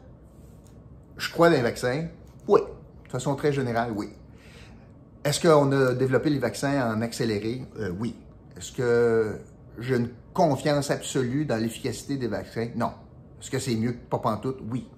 je 1.19 1.31
crois 1.31 1.51
dans 1.51 1.57
les 1.57 1.63
vaccins? 1.63 2.07
Oui. 2.49 2.61
De 3.05 3.11
façon 3.11 3.35
très 3.35 3.53
générale, 3.53 3.93
oui. 3.95 4.09
Est-ce 5.23 5.41
qu'on 5.41 5.71
a 5.73 5.93
développé 5.93 6.31
les 6.31 6.39
vaccins 6.39 6.95
en 6.95 7.03
accéléré? 7.03 7.67
Euh, 7.79 7.91
oui. 7.99 8.17
Est-ce 8.57 8.73
que 8.73 9.39
j'ai 9.79 9.97
une 9.97 10.09
confiance 10.33 10.91
absolue 10.91 11.45
dans 11.45 11.57
l'efficacité 11.57 12.17
des 12.17 12.29
vaccins? 12.29 12.69
Non. 12.75 12.93
Est-ce 13.41 13.51
que 13.51 13.59
c'est 13.59 13.75
mieux 13.75 13.93
que 13.93 14.09
pas 14.09 14.19
pantoute? 14.19 14.61
Oui. 14.71 14.89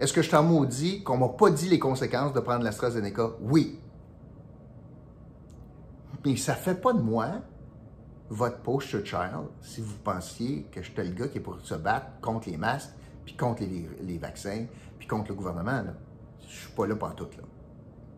Est-ce 0.00 0.12
que 0.12 0.22
je 0.22 0.30
t'en 0.30 0.42
maudis 0.42 1.02
qu'on 1.02 1.18
m'a 1.18 1.28
pas 1.28 1.50
dit 1.50 1.68
les 1.68 1.78
conséquences 1.78 2.32
de 2.32 2.40
prendre 2.40 2.64
l'AstraZeneca? 2.64 3.32
Oui. 3.42 3.78
Mais 6.24 6.36
ça 6.36 6.54
fait 6.54 6.74
pas 6.74 6.92
de 6.92 7.00
moi 7.00 7.40
votre 8.30 8.58
poster 8.58 9.04
child 9.04 9.46
si 9.62 9.80
vous 9.80 9.96
pensiez 9.98 10.66
que 10.72 10.82
je 10.82 10.90
suis 10.90 11.02
le 11.02 11.14
gars 11.14 11.28
qui 11.28 11.38
est 11.38 11.42
pour 11.42 11.60
se 11.60 11.74
battre 11.74 12.20
contre 12.20 12.48
les 12.50 12.56
masques, 12.56 12.90
puis 13.24 13.36
contre 13.36 13.62
les, 13.62 14.18
vaccins, 14.18 14.66
puis 14.98 15.06
contre 15.06 15.28
le 15.28 15.34
gouvernement. 15.34 15.82
Là. 15.82 15.94
Je 16.46 16.54
suis 16.54 16.72
pas 16.72 16.86
là 16.86 16.96
pantoute, 16.96 17.36
là. 17.36 17.44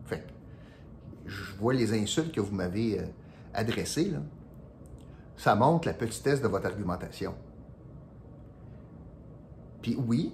Fait 0.05 0.25
je 1.25 1.53
vois 1.55 1.73
les 1.73 1.93
insultes 1.93 2.33
que 2.33 2.41
vous 2.41 2.53
m'avez 2.53 2.99
euh, 2.99 3.05
adressées, 3.53 4.11
ça 5.37 5.55
montre 5.55 5.87
la 5.87 5.93
petitesse 5.93 6.41
de 6.41 6.47
votre 6.47 6.65
argumentation. 6.65 7.35
Puis 9.81 9.95
oui, 10.07 10.33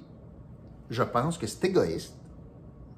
je 0.90 1.04
pense 1.04 1.38
que 1.38 1.48
c'est 1.48 1.66
égoïste 1.66 2.16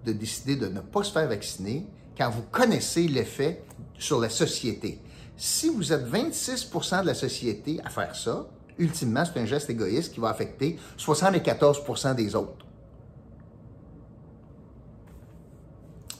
de 0.05 0.13
décider 0.13 0.55
de 0.55 0.67
ne 0.67 0.79
pas 0.81 1.03
se 1.03 1.11
faire 1.11 1.27
vacciner 1.27 1.88
quand 2.17 2.29
vous 2.29 2.43
connaissez 2.43 3.07
l'effet 3.07 3.63
sur 3.99 4.19
la 4.19 4.29
société. 4.29 4.99
Si 5.37 5.69
vous 5.69 5.93
êtes 5.93 6.03
26 6.03 6.71
de 7.01 7.05
la 7.05 7.13
société 7.13 7.79
à 7.85 7.89
faire 7.89 8.15
ça, 8.15 8.47
ultimement, 8.77 9.23
c'est 9.25 9.39
un 9.39 9.45
geste 9.45 9.69
égoïste 9.69 10.13
qui 10.13 10.19
va 10.19 10.29
affecter 10.29 10.79
74% 10.97 12.15
des 12.15 12.35
autres. 12.35 12.65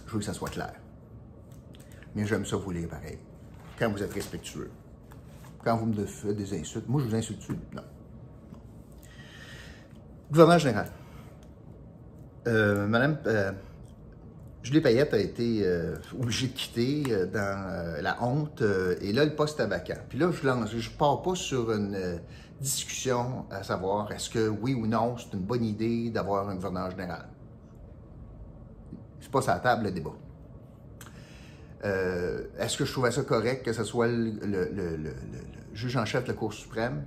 Je 0.06 0.14
veux 0.14 0.20
que 0.20 0.26
ça 0.26 0.34
soit 0.34 0.50
clair. 0.50 0.74
Mais 2.16 2.26
j'aime 2.26 2.46
ça 2.46 2.56
vous 2.58 2.72
lire 2.72 2.90
pareil, 2.90 3.18
quand 3.78 3.90
vous 3.92 4.02
êtes 4.02 4.14
respectueux. 4.14 4.72
quand 5.64 5.78
vous 5.78 5.88
me 5.88 6.06
faites 6.06 6.36
des 6.36 6.58
insultes. 6.58 6.88
Moi, 6.88 7.02
je 7.02 7.10
vous 7.10 7.16
insulte. 7.16 7.42
Non. 7.74 7.84
Gouverneur 10.32 10.60
général. 10.60 10.92
Euh, 12.48 12.88
Madame 12.88 13.18
euh, 13.26 13.52
Julie 14.62 14.82
Payette 14.82 15.14
a 15.14 15.20
été 15.20 15.62
euh, 15.64 15.96
obligée 16.20 16.48
de 16.48 16.54
quitter 16.54 17.04
euh, 17.10 17.26
dans 17.26 17.70
euh, 17.70 18.02
la 18.02 18.22
honte 18.22 18.62
et 19.02 19.14
là, 19.14 19.24
le 19.24 19.34
poste 19.36 19.60
est 19.60 19.68
vacant. 19.68 19.96
Puis 20.10 20.20
là, 20.20 20.30
je 20.32 20.48
ne 20.48 20.98
pars 20.98 21.22
pas 21.22 21.36
sur 21.36 21.72
une 21.72 22.20
discussion 22.60 23.46
à 23.50 23.64
savoir 23.64 24.12
est-ce 24.12 24.30
que 24.30 24.50
oui 24.50 24.74
ou 24.74 24.86
non, 24.86 25.16
c'est 25.18 25.34
une 25.34 25.44
bonne 25.44 25.64
idée 25.64 26.10
d'avoir 26.10 26.50
un 26.50 26.56
gouverneur 26.56 26.92
général. 26.92 27.30
C'est 29.22 29.32
pas 29.32 29.42
ça 29.42 29.54
la 29.54 29.60
table 29.60 29.86
le 29.86 29.92
débat. 29.92 30.12
Est-ce 32.60 32.78
que 32.78 32.84
je 32.84 32.92
trouvais 32.92 33.12
ça 33.12 33.24
correct 33.24 33.64
que 33.64 33.72
ce 33.72 33.86
soit 33.86 34.08
le, 34.10 35.14
juge 35.74 35.96
en 35.96 36.04
chef 36.04 36.24
de 36.24 36.30
la 36.30 36.34
Cour 36.34 36.54
suprême 36.54 37.06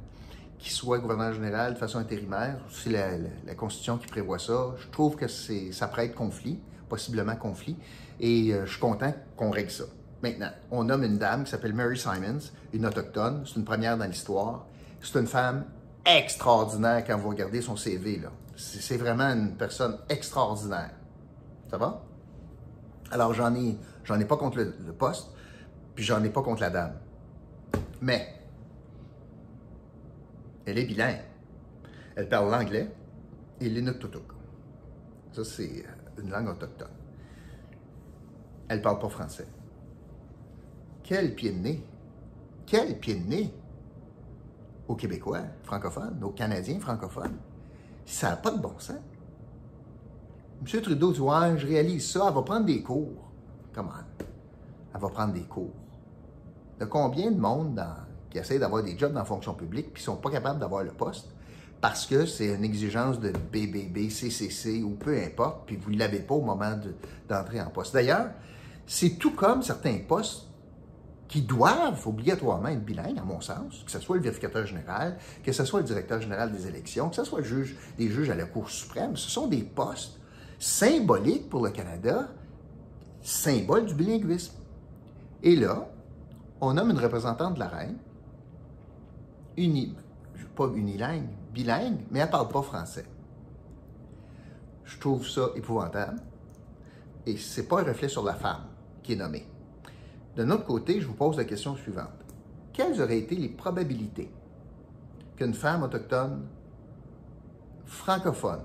qui 0.59 0.71
soit 0.71 0.99
gouverneur 1.01 1.35
général 1.35 1.75
de 1.75 1.79
façon 1.79 1.99
intérimaire? 1.99 2.57
C'est 2.71 2.89
la, 2.91 3.19
la- 3.47 3.55
Constitution 3.55 3.99
qui 3.99 4.07
prévoit 4.07 4.39
ça. 4.39 4.75
Je 4.79 4.89
trouve 4.89 5.17
que 5.17 5.29
ça 5.29 5.87
prête 5.89 6.15
conflit, 6.15 6.59
possiblement 6.93 7.37
conflit, 7.37 7.75
et 8.21 8.53
euh, 8.53 8.67
je 8.67 8.73
suis 8.73 8.81
content 8.81 9.15
qu'on 9.39 9.49
règle 9.49 9.71
ça. 9.71 9.85
Maintenant, 10.23 10.51
on 10.71 10.85
nomme 10.85 11.05
une 11.05 11.17
dame 11.17 11.45
qui 11.45 11.51
s'appelle 11.51 11.73
Mary 11.73 11.97
Simons, 11.97 12.51
une 12.75 12.85
autochtone. 12.85 13.45
C'est 13.47 13.57
une 13.57 13.65
première 13.65 13.97
dans 13.97 14.05
l'histoire. 14.05 14.67
C'est 15.01 15.19
une 15.19 15.27
femme 15.27 15.65
extraordinaire 16.05 17.03
quand 17.07 17.17
vous 17.17 17.31
regardez 17.31 17.63
son 17.63 17.77
CV. 17.77 18.19
là. 18.19 18.29
C'est 18.57 18.99
vraiment 18.99 19.25
une 19.25 19.57
personne 19.57 19.97
extraordinaire. 20.11 20.91
Ça 21.71 21.79
va? 21.79 22.05
Alors, 23.11 23.33
j'en 23.33 23.55
ai, 23.55 23.79
ai 24.21 24.25
pas 24.27 24.37
contre 24.37 24.59
le, 24.59 24.93
poste, 24.93 25.29
puis 25.95 26.05
j'en 26.05 26.23
ai 26.23 26.29
pas 26.29 26.43
contre 26.43 26.61
la 26.61 26.69
dame. 26.69 26.93
Mais, 28.03 28.35
elle 30.67 30.77
est 30.77 30.85
bilingue. 30.85 31.23
Elle 32.17 32.29
parle 32.29 32.51
l'anglais 32.51 32.91
et 33.63 33.71
l'inuktutuk. 33.71 34.31
Ça, 35.33 35.43
c'est 35.43 35.87
une 36.19 36.31
langue 36.31 36.49
autochtone. 36.49 36.89
Elle 38.69 38.83
parle 38.83 38.99
pas 38.99 39.09
français. 39.09 39.47
Quel 41.03 41.35
pied 41.35 41.53
de 41.53 41.59
nez! 41.59 41.87
Quel 42.67 42.99
pied 42.99 43.17
de 43.17 43.29
nez! 43.29 43.55
Aux 44.89 44.95
Québécois 44.95 45.43
francophones, 45.63 46.23
aux 46.23 46.31
Canadiens 46.31 46.81
francophones? 46.81 47.39
Ça 48.05 48.31
n'a 48.31 48.37
pas 48.37 48.51
de 48.51 48.59
bon 48.59 48.79
sens. 48.79 48.97
M. 50.61 50.81
Trudeau 50.81 51.13
dit 51.13 51.21
Ouais, 51.21 51.59
je 51.59 51.67
réalise 51.67 52.11
ça, 52.11 52.27
elle 52.29 52.35
va 52.35 52.43
prendre 52.43 52.67
des 52.67 52.83
cours. 52.83 53.31
Comment? 53.73 53.91
Elle 54.95 55.01
va 55.01 55.09
prendre 55.09 55.33
des 55.33 55.45
cours. 55.45 55.73
A 56.81 56.87
combien 56.87 57.31
de 57.31 57.39
monde 57.39 57.85
qui 58.31 58.39
essaie 58.39 58.59
d'avoir 58.59 58.83
des 58.83 58.97
jobs 58.99 59.13
dans 59.13 59.21
la 59.21 59.25
fonction 59.25 59.55
publique 59.55 59.93
puis 59.93 60.03
ne 60.03 60.07
sont 60.07 60.17
pas 60.17 60.31
capables 60.31 60.59
d'avoir 60.59 60.83
le 60.83 60.93
poste 60.93 61.29
parce 61.83 62.07
que 62.07 62.25
c'est 62.25 62.47
une 62.55 62.65
exigence 62.65 63.21
de 63.21 63.31
BBB, 63.53 64.09
CCC 64.09 64.83
ou 64.83 64.91
peu 64.93 65.19
importe, 65.21 65.67
puis 65.67 65.77
vous 65.77 65.91
ne 65.91 65.99
l'avez 65.99 66.21
pas 66.21 66.35
au 66.37 66.41
moment 66.41 66.77
de- 66.77 66.95
d'entrer 67.29 67.61
en 67.61 67.69
poste. 67.71 67.93
D'ailleurs, 67.93 68.31
c'est 68.87 69.19
tout 69.19 69.33
comme 69.33 69.63
certains 69.63 69.99
postes 69.99 70.47
qui 71.27 71.43
doivent 71.43 72.07
obligatoirement 72.07 72.69
être 72.69 72.85
bilingues, 72.85 73.19
à 73.19 73.25
mon 73.25 73.41
sens, 73.41 73.83
que 73.85 73.91
ce 73.91 73.99
soit 73.99 74.17
le 74.17 74.23
vérificateur 74.23 74.65
général, 74.65 75.19
que 75.43 75.51
ce 75.51 75.65
soit 75.65 75.81
le 75.81 75.87
directeur 75.87 76.21
général 76.21 76.53
des 76.53 76.67
élections, 76.69 77.09
que 77.11 77.17
ce 77.17 77.25
soit 77.25 77.43
juge, 77.43 77.77
les 77.99 78.09
juges 78.09 78.31
à 78.31 78.37
la 78.37 78.45
Cour 78.45 78.71
suprême. 78.71 79.17
Ce 79.17 79.29
sont 79.29 79.49
des 79.49 79.63
postes 79.63 80.21
symboliques 80.61 81.49
pour 81.49 81.65
le 81.65 81.71
Canada, 81.73 82.29
symbole 83.23 83.87
du 83.87 83.95
bilinguisme. 83.95 84.55
Et 85.43 85.57
là, 85.57 85.89
on 86.61 86.75
nomme 86.75 86.91
une 86.91 86.99
représentante 86.99 87.55
de 87.55 87.59
la 87.59 87.69
reine, 87.69 87.97
pas 90.55 90.69
unilingue, 90.75 91.29
bilingue, 91.53 92.01
mais 92.11 92.21
elle 92.21 92.27
ne 92.27 92.31
parle 92.31 92.49
pas 92.49 92.63
français. 92.63 93.05
Je 94.85 94.99
trouve 94.99 95.27
ça 95.29 95.51
épouvantable. 95.55 96.21
Et 97.27 97.37
ce 97.37 97.61
n'est 97.61 97.67
pas 97.67 97.81
un 97.81 97.85
reflet 97.85 98.09
sur 98.09 98.25
la 98.25 98.35
femme 98.35 98.65
qui 99.03 99.13
est 99.13 99.17
nommée. 99.17 99.47
D'un 100.37 100.51
autre 100.51 100.65
côté, 100.65 101.01
je 101.01 101.07
vous 101.07 101.15
pose 101.15 101.37
la 101.37 101.45
question 101.45 101.77
suivante. 101.77 102.09
Quelles 102.73 103.01
auraient 103.01 103.19
été 103.19 103.37
les 103.37 103.49
probabilités 103.49 104.33
qu'une 105.37 105.55
femme 105.55 105.83
autochtone 105.83 106.47
francophone 107.85 108.63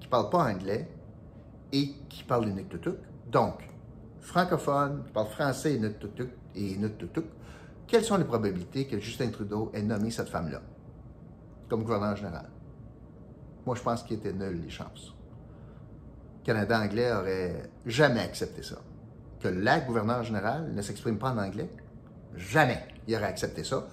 qui 0.00 0.06
ne 0.06 0.10
parle 0.10 0.30
pas 0.30 0.50
anglais 0.50 0.88
et 1.72 1.94
qui 2.08 2.22
parle 2.24 2.46
l'inuktutuk, 2.46 2.96
donc 3.30 3.68
francophone, 4.20 5.02
qui 5.04 5.12
parle 5.12 5.28
français 5.28 5.74
et 5.74 5.76
inuktutuk, 5.76 6.30
et 6.54 6.78
quelles 7.86 8.04
sont 8.04 8.16
les 8.16 8.24
probabilités 8.24 8.86
que 8.86 8.98
Justin 8.98 9.30
Trudeau 9.30 9.70
ait 9.74 9.82
nommé 9.82 10.10
cette 10.10 10.28
femme-là? 10.28 10.60
Comme 11.72 11.84
gouverneur 11.84 12.14
général? 12.14 12.50
Moi, 13.64 13.74
je 13.74 13.80
pense 13.80 14.02
qu'il 14.02 14.18
était 14.18 14.34
nul 14.34 14.60
les 14.60 14.68
chances. 14.68 15.14
Le 16.40 16.44
Canada 16.44 16.78
anglais 16.78 17.10
aurait 17.10 17.70
jamais 17.86 18.20
accepté 18.20 18.62
ça. 18.62 18.76
Que 19.40 19.48
la 19.48 19.80
gouverneure 19.80 20.22
générale 20.22 20.70
ne 20.74 20.82
s'exprime 20.82 21.16
pas 21.16 21.30
en 21.30 21.38
anglais, 21.38 21.70
jamais 22.36 22.86
il 23.08 23.16
aurait 23.16 23.24
accepté 23.24 23.64
ça. 23.64 23.86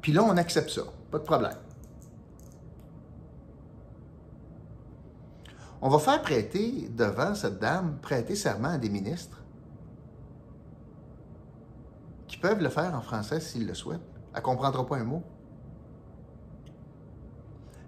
Puis 0.00 0.12
là, 0.12 0.22
on 0.22 0.36
accepte 0.36 0.70
ça. 0.70 0.82
Pas 1.10 1.18
de 1.18 1.24
problème. 1.24 1.56
On 5.80 5.88
va 5.88 5.98
faire 5.98 6.22
prêter 6.22 6.88
devant 6.88 7.34
cette 7.34 7.58
dame, 7.58 7.98
prêter 8.00 8.36
serment 8.36 8.74
à 8.74 8.78
des 8.78 8.90
ministres 8.90 9.42
qui 12.28 12.36
peuvent 12.36 12.62
le 12.62 12.68
faire 12.68 12.94
en 12.94 13.00
français 13.00 13.40
s'ils 13.40 13.66
le 13.66 13.74
souhaitent. 13.74 14.00
Elle 14.34 14.38
ne 14.38 14.44
comprendra 14.44 14.86
pas 14.86 14.98
un 14.98 15.04
mot. 15.04 15.24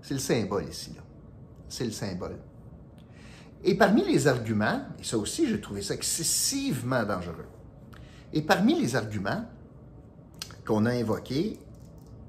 C'est 0.05 0.13
le 0.13 0.21
symbole 0.21 0.69
ici. 0.69 0.95
C'est 1.67 1.87
le 1.87 1.91
symbole. 1.91 2.37
Et 3.65 3.75
parmi 3.75 4.05
les 4.05 4.27
arguments, 4.27 4.83
et 5.01 5.03
ça 5.03 5.17
aussi, 5.17 5.49
j'ai 5.49 5.59
trouvé 5.59 5.81
ça 5.81 5.95
excessivement 5.95 7.05
dangereux, 7.05 7.47
et 8.35 8.43
parmi 8.43 8.79
les 8.79 8.97
arguments 8.97 9.47
qu'on 10.67 10.85
a 10.85 10.91
invoqués 10.91 11.59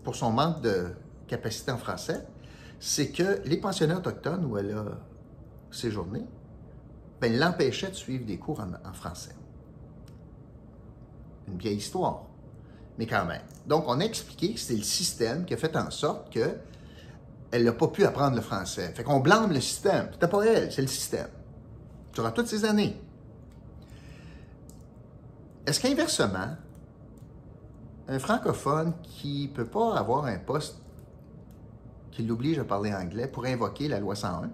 pour 0.06 0.16
son 0.16 0.32
manque 0.32 0.62
de 0.62 0.88
capacité 1.28 1.72
en 1.72 1.78
français, 1.78 2.26
c'est 2.80 3.10
que 3.10 3.42
les 3.44 3.58
pensionnats 3.58 3.98
autochtones 3.98 4.46
où 4.46 4.58
elle 4.58 4.72
a 4.72 4.86
séjourné, 5.70 6.24
ben, 7.20 7.38
l'empêchait 7.38 7.90
de 7.90 7.96
suivre 7.96 8.26
des 8.26 8.38
cours 8.38 8.62
en, 8.62 8.72
en 8.88 8.94
français. 8.94 9.36
Une 11.50 11.58
vieille 11.58 11.78
histoire, 11.78 12.24
mais 12.98 13.06
quand 13.06 13.26
même. 13.26 13.42
Donc, 13.68 13.84
on 13.88 14.00
a 14.00 14.06
expliqué 14.06 14.54
que 14.54 14.60
c'est 14.62 14.78
le 14.78 14.84
système 14.84 15.44
qui 15.44 15.54
a 15.54 15.58
fait 15.58 15.76
en 15.76 15.92
sorte 15.92 16.32
que 16.32 16.56
elle 17.52 17.64
n'a 17.64 17.72
pas 17.72 17.88
pu 17.88 18.04
apprendre 18.04 18.36
le 18.36 18.42
français. 18.42 18.92
Fait 18.94 19.04
qu'on 19.04 19.20
blâme 19.20 19.52
le 19.52 19.62
système. 19.62 20.10
C'était 20.12 20.28
pas 20.28 20.44
elle, 20.44 20.72
c'est 20.72 20.82
le 20.82 20.88
système. 20.88 21.28
Durant 22.14 22.32
toutes 22.32 22.48
ces 22.48 22.66
années. 22.66 23.00
Est-ce 25.66 25.80
qu'inversement, 25.80 26.56
un 28.08 28.20
francophone 28.20 28.94
qui 29.02 29.48
ne 29.50 29.54
peut 29.56 29.66
pas 29.66 29.98
avoir 29.98 30.26
un 30.26 30.38
poste 30.38 30.82
qui 32.12 32.24
l'oblige 32.24 32.60
à 32.60 32.64
parler 32.64 32.94
anglais 32.94 33.28
pour 33.28 33.46
invoquer 33.46 33.88
la 33.88 34.00
loi 34.00 34.16
101, 34.16 34.50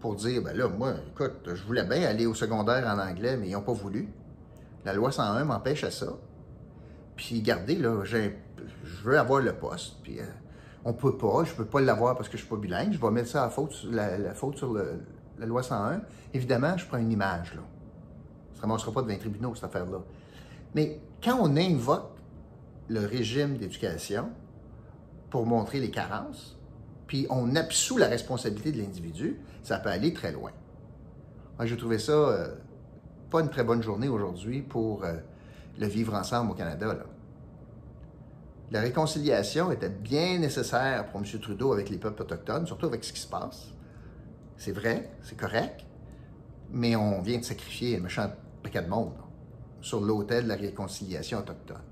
pour 0.00 0.14
dire, 0.16 0.42
ben 0.42 0.56
là, 0.56 0.68
moi, 0.68 0.94
écoute, 1.10 1.48
je 1.54 1.62
voulais 1.64 1.84
bien 1.84 2.02
aller 2.02 2.26
au 2.26 2.34
secondaire 2.34 2.86
en 2.86 2.98
anglais, 2.98 3.36
mais 3.36 3.48
ils 3.48 3.52
n'ont 3.52 3.62
pas 3.62 3.72
voulu. 3.72 4.08
La 4.84 4.92
loi 4.92 5.10
101 5.10 5.44
m'empêche 5.44 5.84
à 5.84 5.90
ça. 5.90 6.08
Puis, 7.14 7.38
regardez, 7.38 7.76
là, 7.76 8.04
je 8.04 8.30
veux 9.04 9.18
avoir 9.18 9.40
le 9.40 9.54
poste, 9.54 9.96
puis... 10.02 10.20
euh, 10.20 10.24
on 10.86 10.92
peut 10.92 11.16
pas, 11.16 11.42
je 11.44 11.52
peux 11.52 11.64
pas 11.64 11.80
l'avoir 11.80 12.14
parce 12.14 12.28
que 12.28 12.36
je 12.36 12.42
suis 12.42 12.48
pas 12.48 12.56
bilingue, 12.56 12.92
je 12.92 13.00
vais 13.00 13.10
mettre 13.10 13.28
ça 13.28 13.42
à 13.42 13.46
la, 13.90 14.34
faute 14.34 14.56
sur 14.56 14.72
la 14.72 15.46
loi 15.46 15.60
101. 15.64 16.00
Évidemment, 16.32 16.76
je 16.76 16.86
prends 16.86 16.98
une 16.98 17.10
image, 17.10 17.54
là. 17.54 17.62
Ça 18.54 18.58
ne 18.58 18.68
ramassera 18.68 18.92
pas 18.92 19.02
devant 19.02 19.12
les 19.12 19.18
tribunaux, 19.18 19.54
cette 19.56 19.64
affaire-là. 19.64 19.98
Mais 20.76 21.00
quand 21.22 21.38
on 21.40 21.56
invoque 21.56 22.12
le 22.88 23.04
régime 23.04 23.56
d'éducation 23.56 24.30
pour 25.28 25.44
montrer 25.44 25.80
les 25.80 25.90
carences, 25.90 26.56
puis 27.08 27.26
on 27.30 27.56
absout 27.56 27.98
la 27.98 28.06
responsabilité 28.06 28.70
de 28.70 28.78
l'individu, 28.78 29.40
ça 29.64 29.78
peut 29.78 29.90
aller 29.90 30.12
très 30.12 30.30
loin. 30.30 30.52
Moi, 31.58 31.66
j'ai 31.66 31.76
trouvé 31.76 31.98
ça 31.98 32.12
euh, 32.12 32.54
pas 33.28 33.40
une 33.40 33.50
très 33.50 33.64
bonne 33.64 33.82
journée 33.82 34.08
aujourd'hui 34.08 34.62
pour 34.62 35.02
euh, 35.02 35.14
le 35.80 35.86
vivre 35.88 36.14
ensemble 36.14 36.52
au 36.52 36.54
Canada, 36.54 36.94
là. 36.94 37.04
La 38.72 38.80
réconciliation 38.80 39.70
était 39.70 39.88
bien 39.88 40.38
nécessaire 40.38 41.06
pour 41.06 41.20
M. 41.20 41.40
Trudeau 41.40 41.72
avec 41.72 41.88
les 41.88 41.98
peuples 41.98 42.22
autochtones, 42.22 42.66
surtout 42.66 42.86
avec 42.86 43.04
ce 43.04 43.12
qui 43.12 43.20
se 43.20 43.28
passe. 43.28 43.68
C'est 44.56 44.72
vrai, 44.72 45.10
c'est 45.22 45.38
correct, 45.38 45.84
mais 46.70 46.96
on 46.96 47.22
vient 47.22 47.38
de 47.38 47.44
sacrifier 47.44 47.96
un 47.96 48.00
méchant 48.00 48.28
paquet 48.62 48.82
de 48.82 48.88
monde 48.88 49.12
sur 49.80 50.00
l'autel 50.00 50.44
de 50.44 50.48
la 50.48 50.56
réconciliation 50.56 51.38
autochtone. 51.38 51.82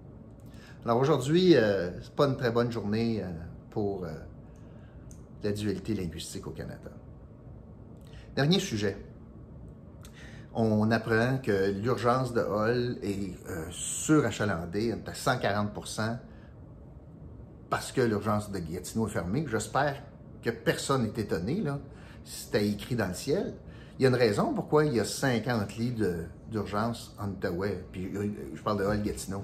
Alors 0.85 0.99
aujourd'hui, 0.99 1.55
euh, 1.55 1.91
c'est 2.03 2.15
pas 2.15 2.27
une 2.27 2.37
très 2.37 2.51
bonne 2.51 2.73
journée 2.73 3.23
euh, 3.23 3.29
pour 3.71 4.05
euh, 4.05 4.13
la 5.45 5.53
dualité 5.53 5.95
linguistique 5.95 6.47
au 6.49 6.51
Canada. 6.51 6.91
Dernier 8.35 8.59
sujet. 8.59 8.97
on 10.53 10.91
apprend 10.91 11.39
que 11.39 11.71
l'urgence 11.71 12.33
de 12.33 12.41
Hall 12.41 12.99
est 13.03 13.35
surachalandée, 13.71 14.93
à 14.93 15.15
140 15.15 15.73
parce 17.75 17.91
que 17.91 18.03
l'urgence 18.03 18.53
de 18.53 18.61
Gatineau 18.61 19.09
est 19.09 19.11
fermée. 19.11 19.45
J'espère 19.51 20.01
que 20.45 20.51
personne 20.51 21.03
n'est 21.03 21.21
étonné, 21.21 21.61
là. 21.61 21.81
C'était 22.23 22.69
écrit 22.69 22.95
dans 22.95 23.09
le 23.09 23.15
ciel. 23.15 23.53
Il 23.99 24.05
y 24.05 24.07
a 24.07 24.11
une 24.11 24.15
raison 24.15 24.55
pourquoi 24.55 24.85
il 24.85 24.95
y 24.95 25.01
a 25.01 25.05
50 25.05 25.75
lits 25.75 25.97
d'urgence 26.53 27.17
en 27.19 27.31
Outaouais. 27.31 27.85
Puis 27.91 28.13
je 28.55 28.63
parle 28.63 28.79
de 28.79 28.85
Hall 28.85 29.03
Gatineau. 29.03 29.43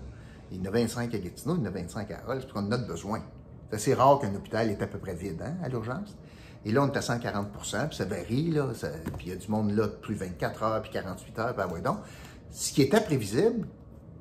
Il 0.52 0.58
y 0.58 0.60
en 0.60 0.66
a 0.66 0.70
25 0.70 1.12
à 1.12 1.18
Gatineau, 1.18 1.56
il 1.56 1.58
y 1.58 1.62
en 1.64 1.66
a 1.66 1.70
25 1.70 2.08
à 2.12 2.14
Hall, 2.28 2.40
c'est 2.40 2.52
parce 2.52 2.52
qu'on 2.52 2.86
besoin. 2.86 3.20
C'est 3.68 3.74
assez 3.74 3.94
rare 3.94 4.20
qu'un 4.20 4.32
hôpital 4.32 4.70
est 4.70 4.80
à 4.80 4.86
peu 4.86 4.98
près 4.98 5.16
vide 5.16 5.42
hein, 5.44 5.56
à 5.64 5.68
l'urgence. 5.68 6.16
Et 6.64 6.70
là, 6.70 6.84
on 6.84 6.86
est 6.86 6.96
à 6.96 7.00
140% 7.00 7.88
puis 7.88 7.96
ça 7.96 8.04
varie, 8.04 8.52
là. 8.52 8.68
puis 9.18 9.26
il 9.26 9.28
y 9.30 9.32
a 9.32 9.36
du 9.36 9.48
monde 9.48 9.72
là 9.72 9.88
plus 9.88 10.14
24 10.14 10.62
heures, 10.62 10.82
puis 10.82 10.92
48 10.92 11.38
heures, 11.40 11.52
puis 11.52 11.64
ah 11.68 11.72
ouais, 11.72 11.80
donc. 11.80 11.98
Ce 12.52 12.72
qui 12.72 12.82
était 12.82 13.00
prévisible, 13.00 13.66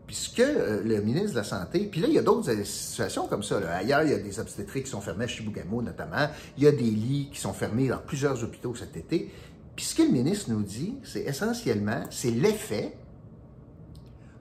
puisque 0.10 0.40
euh, 0.40 0.82
le 0.84 1.02
ministre 1.02 1.34
de 1.34 1.36
la 1.36 1.44
Santé, 1.44 1.82
puis 1.86 2.02
là, 2.02 2.08
il 2.08 2.16
y 2.16 2.18
a 2.18 2.24
d'autres 2.24 2.52
situations 2.64 3.28
comme 3.28 3.44
ça. 3.44 3.60
Ailleurs, 3.76 4.02
il 4.02 4.10
y 4.10 4.14
a 4.16 4.18
des 4.18 4.40
obstétriques 4.40 4.86
qui 4.86 4.90
sont 4.90 5.02
fermées, 5.02 5.28
chez 5.28 5.44
Bougamo 5.44 5.84
notamment. 5.84 6.28
Il 6.58 6.64
y 6.64 6.68
a 6.68 6.72
des 6.72 6.90
lits 6.90 7.30
qui 7.32 7.40
sont 7.40 7.54
fermés 7.54 7.90
dans 7.90 8.00
plusieurs 8.00 8.44
hôpitaux 8.44 8.74
cet 8.74 8.98
été. 8.98 9.32
Puis 9.76 9.86
ce 9.86 9.94
que 9.94 10.02
le 10.02 10.10
ministre 10.10 10.50
nous 10.50 10.64
dit, 10.64 10.96
c'est 11.04 11.22
essentiellement, 11.22 12.06
c'est 12.10 12.32
l'effet 12.32 12.98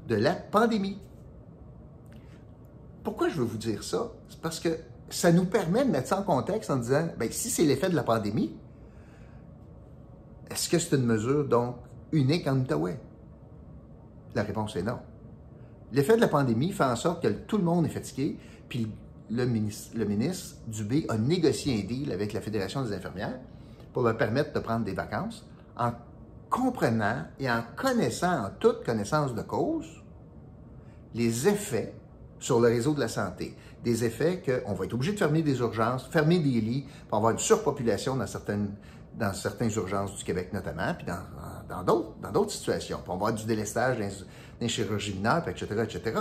de 0.08 0.14
la 0.14 0.32
pandémie. 0.32 0.96
Pourquoi 3.04 3.28
je 3.28 3.36
veux 3.36 3.44
vous 3.44 3.58
dire 3.58 3.84
ça? 3.84 4.10
C'est 4.30 4.40
parce 4.40 4.60
que 4.60 4.70
ça 5.10 5.32
nous 5.32 5.44
permet 5.44 5.84
de 5.84 5.90
mettre 5.90 6.08
ça 6.08 6.18
en 6.18 6.22
contexte 6.22 6.70
en 6.70 6.76
disant, 6.76 7.08
bien, 7.18 7.28
si 7.30 7.50
c'est 7.50 7.64
l'effet 7.64 7.90
de 7.90 7.94
la 7.94 8.04
pandémie, 8.04 8.56
est-ce 10.50 10.70
que 10.70 10.78
c'est 10.78 10.96
une 10.96 11.04
mesure 11.04 11.46
donc 11.46 11.76
unique 12.10 12.46
en 12.46 12.58
Outaouais? 12.58 12.98
La 14.34 14.44
réponse 14.44 14.74
est 14.74 14.82
non. 14.82 15.00
L'effet 15.92 16.16
de 16.16 16.20
la 16.20 16.28
pandémie 16.28 16.72
fait 16.72 16.84
en 16.84 16.96
sorte 16.96 17.22
que 17.22 17.28
tout 17.28 17.56
le 17.56 17.64
monde 17.64 17.86
est 17.86 17.90
fatigué, 17.90 18.36
puis 18.68 18.90
le 19.30 19.46
ministre, 19.46 19.96
le 19.96 20.04
ministre 20.04 20.56
Dubé 20.66 21.06
a 21.08 21.16
négocié 21.16 21.82
un 21.82 21.86
deal 21.86 22.12
avec 22.12 22.32
la 22.32 22.40
Fédération 22.40 22.82
des 22.82 22.92
infirmières 22.92 23.38
pour 23.92 24.02
leur 24.02 24.16
permettre 24.16 24.52
de 24.52 24.60
prendre 24.60 24.84
des 24.84 24.92
vacances 24.92 25.46
en 25.76 25.92
comprenant 26.50 27.24
et 27.38 27.50
en 27.50 27.62
connaissant 27.76 28.46
en 28.46 28.50
toute 28.58 28.84
connaissance 28.84 29.34
de 29.34 29.42
cause 29.42 30.02
les 31.14 31.48
effets 31.48 31.94
sur 32.38 32.60
le 32.60 32.68
réseau 32.68 32.94
de 32.94 33.00
la 33.00 33.08
santé. 33.08 33.56
Des 33.84 34.04
effets 34.04 34.42
qu'on 34.42 34.74
va 34.74 34.84
être 34.84 34.94
obligé 34.94 35.12
de 35.12 35.18
fermer 35.18 35.42
des 35.42 35.58
urgences, 35.58 36.06
fermer 36.08 36.38
des 36.38 36.60
lits, 36.60 36.84
pour 37.08 37.18
avoir 37.18 37.32
une 37.32 37.38
surpopulation 37.38 38.16
dans 38.16 38.26
certaines, 38.26 38.70
dans 39.18 39.32
certaines 39.32 39.72
urgences 39.72 40.14
du 40.16 40.24
Québec 40.24 40.50
notamment, 40.52 40.94
puis 40.94 41.06
dans, 41.68 41.82
d'autres, 41.82 42.14
dans 42.22 42.48
situations. 42.48 42.98
Puis 42.98 43.06
on 43.08 43.16
va 43.16 43.26
avoir 43.26 43.32
du 43.32 43.44
délestage 43.44 43.98
dans, 43.98 44.26
les 44.60 44.68
chirurgies 44.68 45.20
etc., 45.46 45.66
etc. 45.82 46.20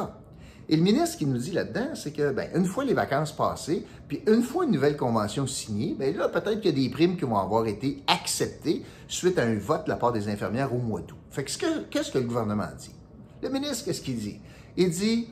Et 0.69 0.75
le 0.75 0.83
ministre 0.83 1.17
qui 1.17 1.25
nous 1.25 1.37
dit 1.37 1.51
là-dedans, 1.51 1.95
c'est 1.95 2.11
que, 2.11 2.31
ben, 2.31 2.49
une 2.53 2.65
fois 2.65 2.83
les 2.83 2.93
vacances 2.93 3.31
passées, 3.31 3.85
puis 4.07 4.21
une 4.27 4.41
fois 4.41 4.65
une 4.65 4.71
nouvelle 4.71 4.97
convention 4.97 5.47
signée, 5.47 5.95
ben 5.97 6.15
là, 6.15 6.27
peut-être 6.27 6.59
qu'il 6.59 6.77
y 6.77 6.81
a 6.81 6.87
des 6.87 6.93
primes 6.93 7.15
qui 7.15 7.23
vont 7.23 7.37
avoir 7.37 7.67
été 7.67 8.03
acceptées 8.07 8.83
suite 9.07 9.39
à 9.39 9.43
un 9.43 9.57
vote 9.57 9.85
de 9.85 9.89
la 9.89 9.95
part 9.95 10.11
des 10.11 10.27
infirmières 10.27 10.73
au 10.73 10.79
mois 10.79 10.99
d'août. 10.99 11.17
Fait 11.29 11.45
que, 11.45 11.83
qu'est-ce 11.89 12.11
que 12.11 12.17
le 12.17 12.25
gouvernement 12.25 12.67
dit? 12.77 12.93
Le 13.41 13.49
ministre, 13.49 13.85
qu'est-ce 13.85 14.01
qu'il 14.01 14.17
dit? 14.17 14.41
Il 14.75 14.89
dit, 14.89 15.29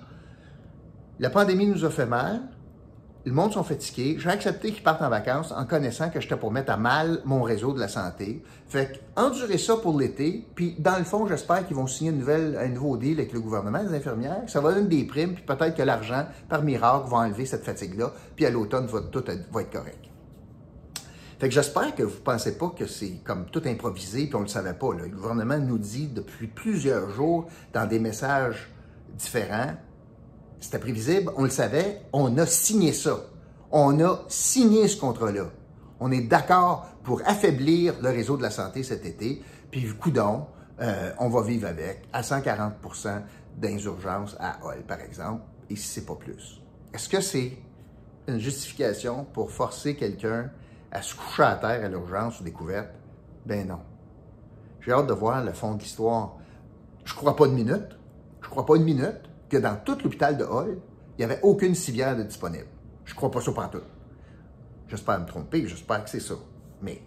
la 1.19 1.29
pandémie 1.29 1.67
nous 1.67 1.83
a 1.83 1.89
fait 1.89 2.05
mal, 2.05 2.41
le 3.25 3.31
monde 3.31 3.53
sont 3.53 3.63
fatigués, 3.63 4.17
j'ai 4.19 4.29
accepté 4.29 4.71
qu'ils 4.71 4.83
partent 4.83 5.01
en 5.01 5.09
vacances 5.09 5.51
en 5.51 5.65
connaissant 5.65 6.11
que 6.11 6.21
j'étais 6.21 6.37
pour 6.37 6.51
mettre 6.51 6.71
à 6.71 6.77
mal 6.77 7.21
mon 7.25 7.41
réseau 7.41 7.73
de 7.73 7.79
la 7.79 7.87
santé. 7.87 8.43
Fait 8.67 9.01
endurer 9.15 9.57
ça 9.57 9.77
pour 9.77 9.99
l'été, 9.99 10.47
puis 10.53 10.75
dans 10.77 10.97
le 10.97 11.03
fond, 11.03 11.25
j'espère 11.25 11.65
qu'ils 11.65 11.75
vont 11.75 11.87
signer 11.87 12.11
un 12.11 12.67
nouveau 12.67 12.97
deal 12.97 13.19
avec 13.19 13.33
le 13.33 13.39
gouvernement 13.39 13.83
des 13.83 13.95
infirmières, 13.95 14.43
ça 14.45 14.61
va 14.61 14.73
donner 14.73 14.87
des 14.87 15.03
primes, 15.05 15.33
puis 15.33 15.43
peut-être 15.43 15.75
que 15.75 15.81
l'argent, 15.81 16.25
par 16.47 16.61
miracle, 16.61 17.09
va 17.09 17.17
enlever 17.17 17.47
cette 17.47 17.63
fatigue-là, 17.63 18.13
puis 18.35 18.45
à 18.45 18.51
l'automne, 18.51 18.87
tout 18.87 19.23
va 19.51 19.61
être 19.61 19.71
correct. 19.71 20.05
Fait 21.39 21.49
que 21.49 21.53
j'espère 21.53 21.95
que 21.95 22.03
vous 22.03 22.17
ne 22.17 22.23
pensez 22.23 22.57
pas 22.57 22.69
que 22.69 22.85
c'est 22.85 23.21
comme 23.23 23.45
tout 23.47 23.61
improvisé, 23.65 24.27
puis 24.27 24.35
on 24.35 24.39
ne 24.39 24.45
le 24.45 24.49
savait 24.49 24.73
pas. 24.73 24.93
Le 24.93 25.09
gouvernement 25.09 25.57
nous 25.57 25.79
dit 25.79 26.07
depuis 26.07 26.47
plusieurs 26.47 27.09
jours, 27.09 27.47
dans 27.73 27.87
des 27.87 27.99
messages 27.99 28.69
différents, 29.17 29.73
c'était 30.65 30.79
prévisible, 30.79 31.31
on 31.37 31.43
le 31.43 31.51
savait, 31.51 32.01
on 32.11 32.37
a 32.39 32.47
signé 32.47 32.91
ça. 32.91 33.17
On 33.71 33.99
a 34.03 34.21
signé 34.27 34.87
ce 34.87 34.99
contrat-là. 34.99 35.45
On 35.99 36.11
est 36.11 36.21
d'accord 36.21 36.87
pour 37.03 37.21
affaiblir 37.25 37.93
le 38.01 38.09
réseau 38.09 38.35
de 38.35 38.41
la 38.41 38.49
santé 38.49 38.81
cet 38.81 39.05
été, 39.05 39.43
puis 39.69 39.87
coudon, 39.95 40.47
euh, 40.81 41.11
on 41.19 41.29
va 41.29 41.43
vivre 41.43 41.67
avec 41.67 42.07
à 42.11 42.21
140% 42.23 43.21
d'insurgence 43.57 44.35
à 44.39 44.57
Hall, 44.65 44.81
par 44.87 44.99
exemple, 45.01 45.43
et 45.69 45.75
si 45.75 45.87
c'est 45.87 46.05
pas 46.05 46.15
plus. 46.15 46.61
Est-ce 46.93 47.09
que 47.09 47.21
c'est 47.21 47.57
une 48.27 48.39
justification 48.39 49.23
pour 49.23 49.51
forcer 49.51 49.95
quelqu'un 49.95 50.49
à 50.91 51.03
se 51.03 51.13
coucher 51.13 51.43
à 51.43 51.55
terre 51.55 51.85
à 51.85 51.89
l'urgence 51.89 52.39
ou 52.39 52.43
découverte? 52.43 52.89
Ben 53.45 53.67
non. 53.67 53.81
J'ai 54.81 54.91
hâte 54.93 55.07
de 55.07 55.13
voir 55.13 55.43
le 55.43 55.53
fond 55.53 55.75
de 55.75 55.79
l'histoire. 55.79 56.37
Je 57.03 57.13
crois 57.13 57.35
pas 57.35 57.45
une 57.45 57.53
minute. 57.53 57.99
Je 58.41 58.49
crois 58.49 58.65
pas 58.65 58.77
une 58.77 58.83
minute 58.83 59.29
que 59.49 59.57
dans 59.57 59.75
tout 59.77 59.97
l'hôpital 60.03 60.37
de 60.37 60.43
Hall, 60.43 60.79
il 61.17 61.25
n'y 61.25 61.31
avait 61.31 61.41
aucune 61.43 61.75
civière 61.75 62.15
de 62.17 62.23
disponible. 62.23 62.67
Je 63.05 63.11
ne 63.11 63.15
crois 63.15 63.31
pas 63.31 63.41
ça 63.41 63.51
tout. 63.71 63.81
J'espère 64.87 65.19
me 65.19 65.25
tromper, 65.25 65.67
j'espère 65.67 66.03
que 66.03 66.09
c'est 66.09 66.19
ça. 66.19 66.35
Mais 66.81 67.01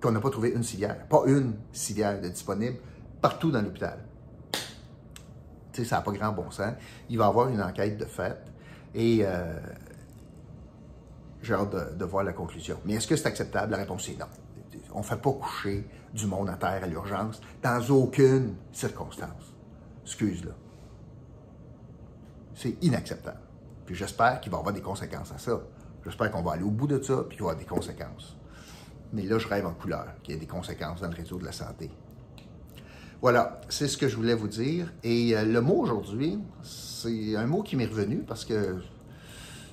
qu'on 0.00 0.12
n'a 0.12 0.20
pas 0.20 0.30
trouvé 0.30 0.50
une 0.50 0.62
civière, 0.62 1.06
pas 1.08 1.22
une 1.26 1.54
civière 1.72 2.20
de 2.20 2.28
disponible 2.28 2.76
partout 3.20 3.50
dans 3.50 3.62
l'hôpital. 3.62 3.98
Tu 5.72 5.82
sais, 5.82 5.84
ça 5.84 5.96
n'a 5.96 6.02
pas 6.02 6.12
grand 6.12 6.32
bon 6.32 6.50
sens. 6.50 6.74
Il 7.08 7.18
va 7.18 7.26
y 7.26 7.28
avoir 7.28 7.48
une 7.48 7.62
enquête 7.62 7.98
de 7.98 8.04
fait 8.04 8.36
et 8.94 9.20
euh, 9.22 9.58
j'ai 11.42 11.54
hâte 11.54 11.96
de, 11.96 12.04
voir 12.04 12.24
la 12.24 12.32
conclusion. 12.32 12.78
Mais 12.84 12.94
est-ce 12.94 13.06
que 13.06 13.16
c'est 13.16 13.26
acceptable? 13.26 13.72
La 13.72 13.78
réponse 13.78 14.08
est 14.08 14.18
non. 14.18 14.26
On 14.92 15.00
ne 15.00 15.04
fait 15.04 15.20
pas 15.20 15.32
coucher 15.32 15.86
du 16.12 16.26
monde 16.26 16.48
à 16.48 16.54
terre 16.54 16.82
à 16.82 16.86
l'urgence 16.86 17.40
dans 17.62 17.80
aucune 17.90 18.54
circonstance. 18.72 19.54
Excuse-le. 20.04 20.65
C'est 22.56 22.82
inacceptable. 22.82 23.38
Puis 23.84 23.94
j'espère 23.94 24.40
qu'il 24.40 24.50
va 24.50 24.58
y 24.58 24.60
avoir 24.60 24.74
des 24.74 24.80
conséquences 24.80 25.30
à 25.30 25.38
ça. 25.38 25.60
J'espère 26.04 26.30
qu'on 26.30 26.42
va 26.42 26.52
aller 26.52 26.64
au 26.64 26.70
bout 26.70 26.86
de 26.86 27.00
ça, 27.00 27.24
puis 27.28 27.36
qu'il 27.36 27.44
va 27.44 27.50
y 27.50 27.54
avoir 27.54 27.56
des 27.56 27.64
conséquences. 27.64 28.36
Mais 29.12 29.22
là, 29.22 29.38
je 29.38 29.46
rêve 29.46 29.66
en 29.66 29.74
couleur, 29.74 30.06
qu'il 30.22 30.34
y 30.34 30.36
ait 30.36 30.40
des 30.40 30.46
conséquences 30.46 31.00
dans 31.00 31.08
le 31.08 31.14
réseau 31.14 31.38
de 31.38 31.44
la 31.44 31.52
santé. 31.52 31.90
Voilà, 33.20 33.60
c'est 33.68 33.88
ce 33.88 33.96
que 33.96 34.08
je 34.08 34.16
voulais 34.16 34.34
vous 34.34 34.48
dire. 34.48 34.92
Et 35.04 35.36
euh, 35.36 35.44
le 35.44 35.60
mot 35.60 35.76
aujourd'hui, 35.76 36.38
c'est 36.62 37.36
un 37.36 37.46
mot 37.46 37.62
qui 37.62 37.76
m'est 37.76 37.86
revenu 37.86 38.18
parce 38.26 38.44
que 38.44 38.76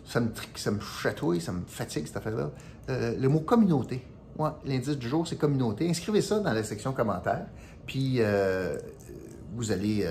ça 0.06 0.20
me, 0.20 0.32
ça 0.56 0.72
me 0.72 0.80
chatouille, 0.80 1.40
ça 1.40 1.54
me 1.54 1.62
fatigue 1.66 2.06
cette 2.06 2.18
affaire-là. 2.18 2.52
Euh, 2.90 3.16
le 3.18 3.30
mot 3.30 3.40
communauté. 3.40 4.06
Ouais, 4.38 4.50
L'indice 4.66 4.98
du 4.98 5.08
jour, 5.08 5.28
c'est 5.28 5.38
communauté. 5.38 5.90
Inscrivez 5.90 6.22
ça 6.22 6.40
dans 6.40 6.54
la 6.54 6.64
section 6.64 6.92
commentaires, 6.92 7.46
puis 7.86 8.18
euh, 8.20 8.78
vous 9.56 9.72
allez 9.72 10.08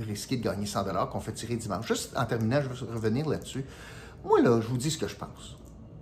risquer 0.00 0.36
de 0.36 0.42
gagner 0.42 0.66
100 0.66 0.84
qu'on 1.10 1.20
fait 1.20 1.32
tirer 1.32 1.56
dimanche. 1.56 1.86
Juste 1.86 2.16
en 2.16 2.24
terminant, 2.24 2.60
je 2.62 2.68
veux 2.68 2.94
revenir 2.94 3.28
là-dessus. 3.28 3.64
Moi, 4.24 4.40
là, 4.42 4.60
je 4.60 4.68
vous 4.68 4.76
dis 4.76 4.90
ce 4.90 4.98
que 4.98 5.08
je 5.08 5.16
pense. 5.16 5.56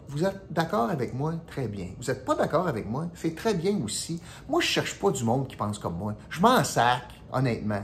Vous 0.09 0.25
êtes 0.25 0.41
d'accord 0.51 0.91
avec 0.91 1.15
moi? 1.15 1.35
Très 1.47 1.67
bien. 1.67 1.89
Vous 1.99 2.07
n'êtes 2.07 2.25
pas 2.25 2.35
d'accord 2.35 2.69
avec 2.69 2.87
moi? 2.87 3.09
C'est 3.15 3.35
très 3.35 3.55
bien 3.55 3.79
aussi. 3.83 4.21
Moi, 4.49 4.61
je 4.61 4.67
ne 4.67 4.71
cherche 4.73 4.99
pas 4.99 5.11
du 5.11 5.25
monde 5.25 5.49
qui 5.49 5.57
pense 5.57 5.79
comme 5.79 5.97
moi. 5.97 6.15
Je 6.29 6.41
m'en 6.41 6.63
sac, 6.63 7.05
honnêtement. 7.33 7.83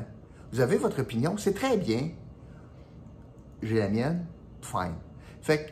Vous 0.52 0.60
avez 0.60 0.76
votre 0.76 1.00
opinion, 1.00 1.36
c'est 1.38 1.54
très 1.54 1.76
bien. 1.76 2.10
J'ai 3.62 3.78
la 3.78 3.88
mienne, 3.88 4.26
fine. 4.62 4.94
Fait 5.42 5.66
que, 5.66 5.70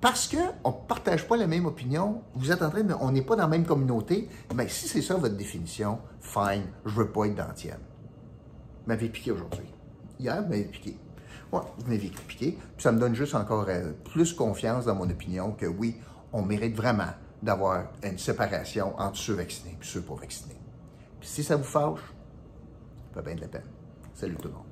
parce 0.00 0.28
qu'on 0.28 0.70
ne 0.70 0.86
partage 0.88 1.26
pas 1.28 1.36
la 1.36 1.46
même 1.46 1.66
opinion, 1.66 2.22
vous 2.34 2.50
êtes 2.50 2.62
en 2.62 2.70
train 2.70 2.82
de. 2.82 2.94
On 3.00 3.12
n'est 3.12 3.22
pas 3.22 3.36
dans 3.36 3.42
la 3.42 3.48
même 3.48 3.64
communauté, 3.64 4.28
mais 4.54 4.68
si 4.68 4.88
c'est 4.88 5.02
ça 5.02 5.14
votre 5.14 5.36
définition, 5.36 6.00
fine, 6.20 6.64
je 6.84 6.90
ne 6.90 6.96
veux 6.96 7.08
pas 7.10 7.26
être 7.26 7.36
dans 7.36 7.46
la 7.46 7.54
tienne 7.54 7.78
m'avait 8.86 9.08
piqué 9.08 9.30
aujourd'hui. 9.30 9.66
Hier, 10.18 10.42
vous 10.42 10.48
m'avez 10.48 10.64
piqué. 10.64 10.96
Ouais, 11.52 11.60
vous 11.78 11.90
m'avez 11.90 12.08
piqué. 12.08 12.58
Puis 12.76 12.82
ça 12.82 12.92
me 12.92 12.98
donne 12.98 13.14
juste 13.14 13.34
encore 13.34 13.66
euh, 13.68 13.92
plus 14.12 14.32
confiance 14.32 14.86
dans 14.86 14.94
mon 14.94 15.08
opinion 15.08 15.52
que 15.52 15.66
oui, 15.66 15.96
on 16.32 16.42
mérite 16.42 16.74
vraiment 16.74 17.10
d'avoir 17.42 17.88
une 18.02 18.18
séparation 18.18 18.98
entre 18.98 19.16
ceux 19.16 19.34
vaccinés 19.34 19.76
et 19.80 19.84
ceux 19.84 20.02
pas 20.02 20.14
vaccinés. 20.14 20.60
Puis 21.20 21.28
si 21.28 21.44
ça 21.44 21.56
vous 21.56 21.64
fâche, 21.64 22.00
ça 23.14 23.20
fait 23.20 23.26
bien 23.26 23.34
de 23.34 23.40
la 23.42 23.48
peine. 23.48 23.66
Salut 24.14 24.36
tout 24.36 24.48
le 24.48 24.54
monde. 24.54 24.71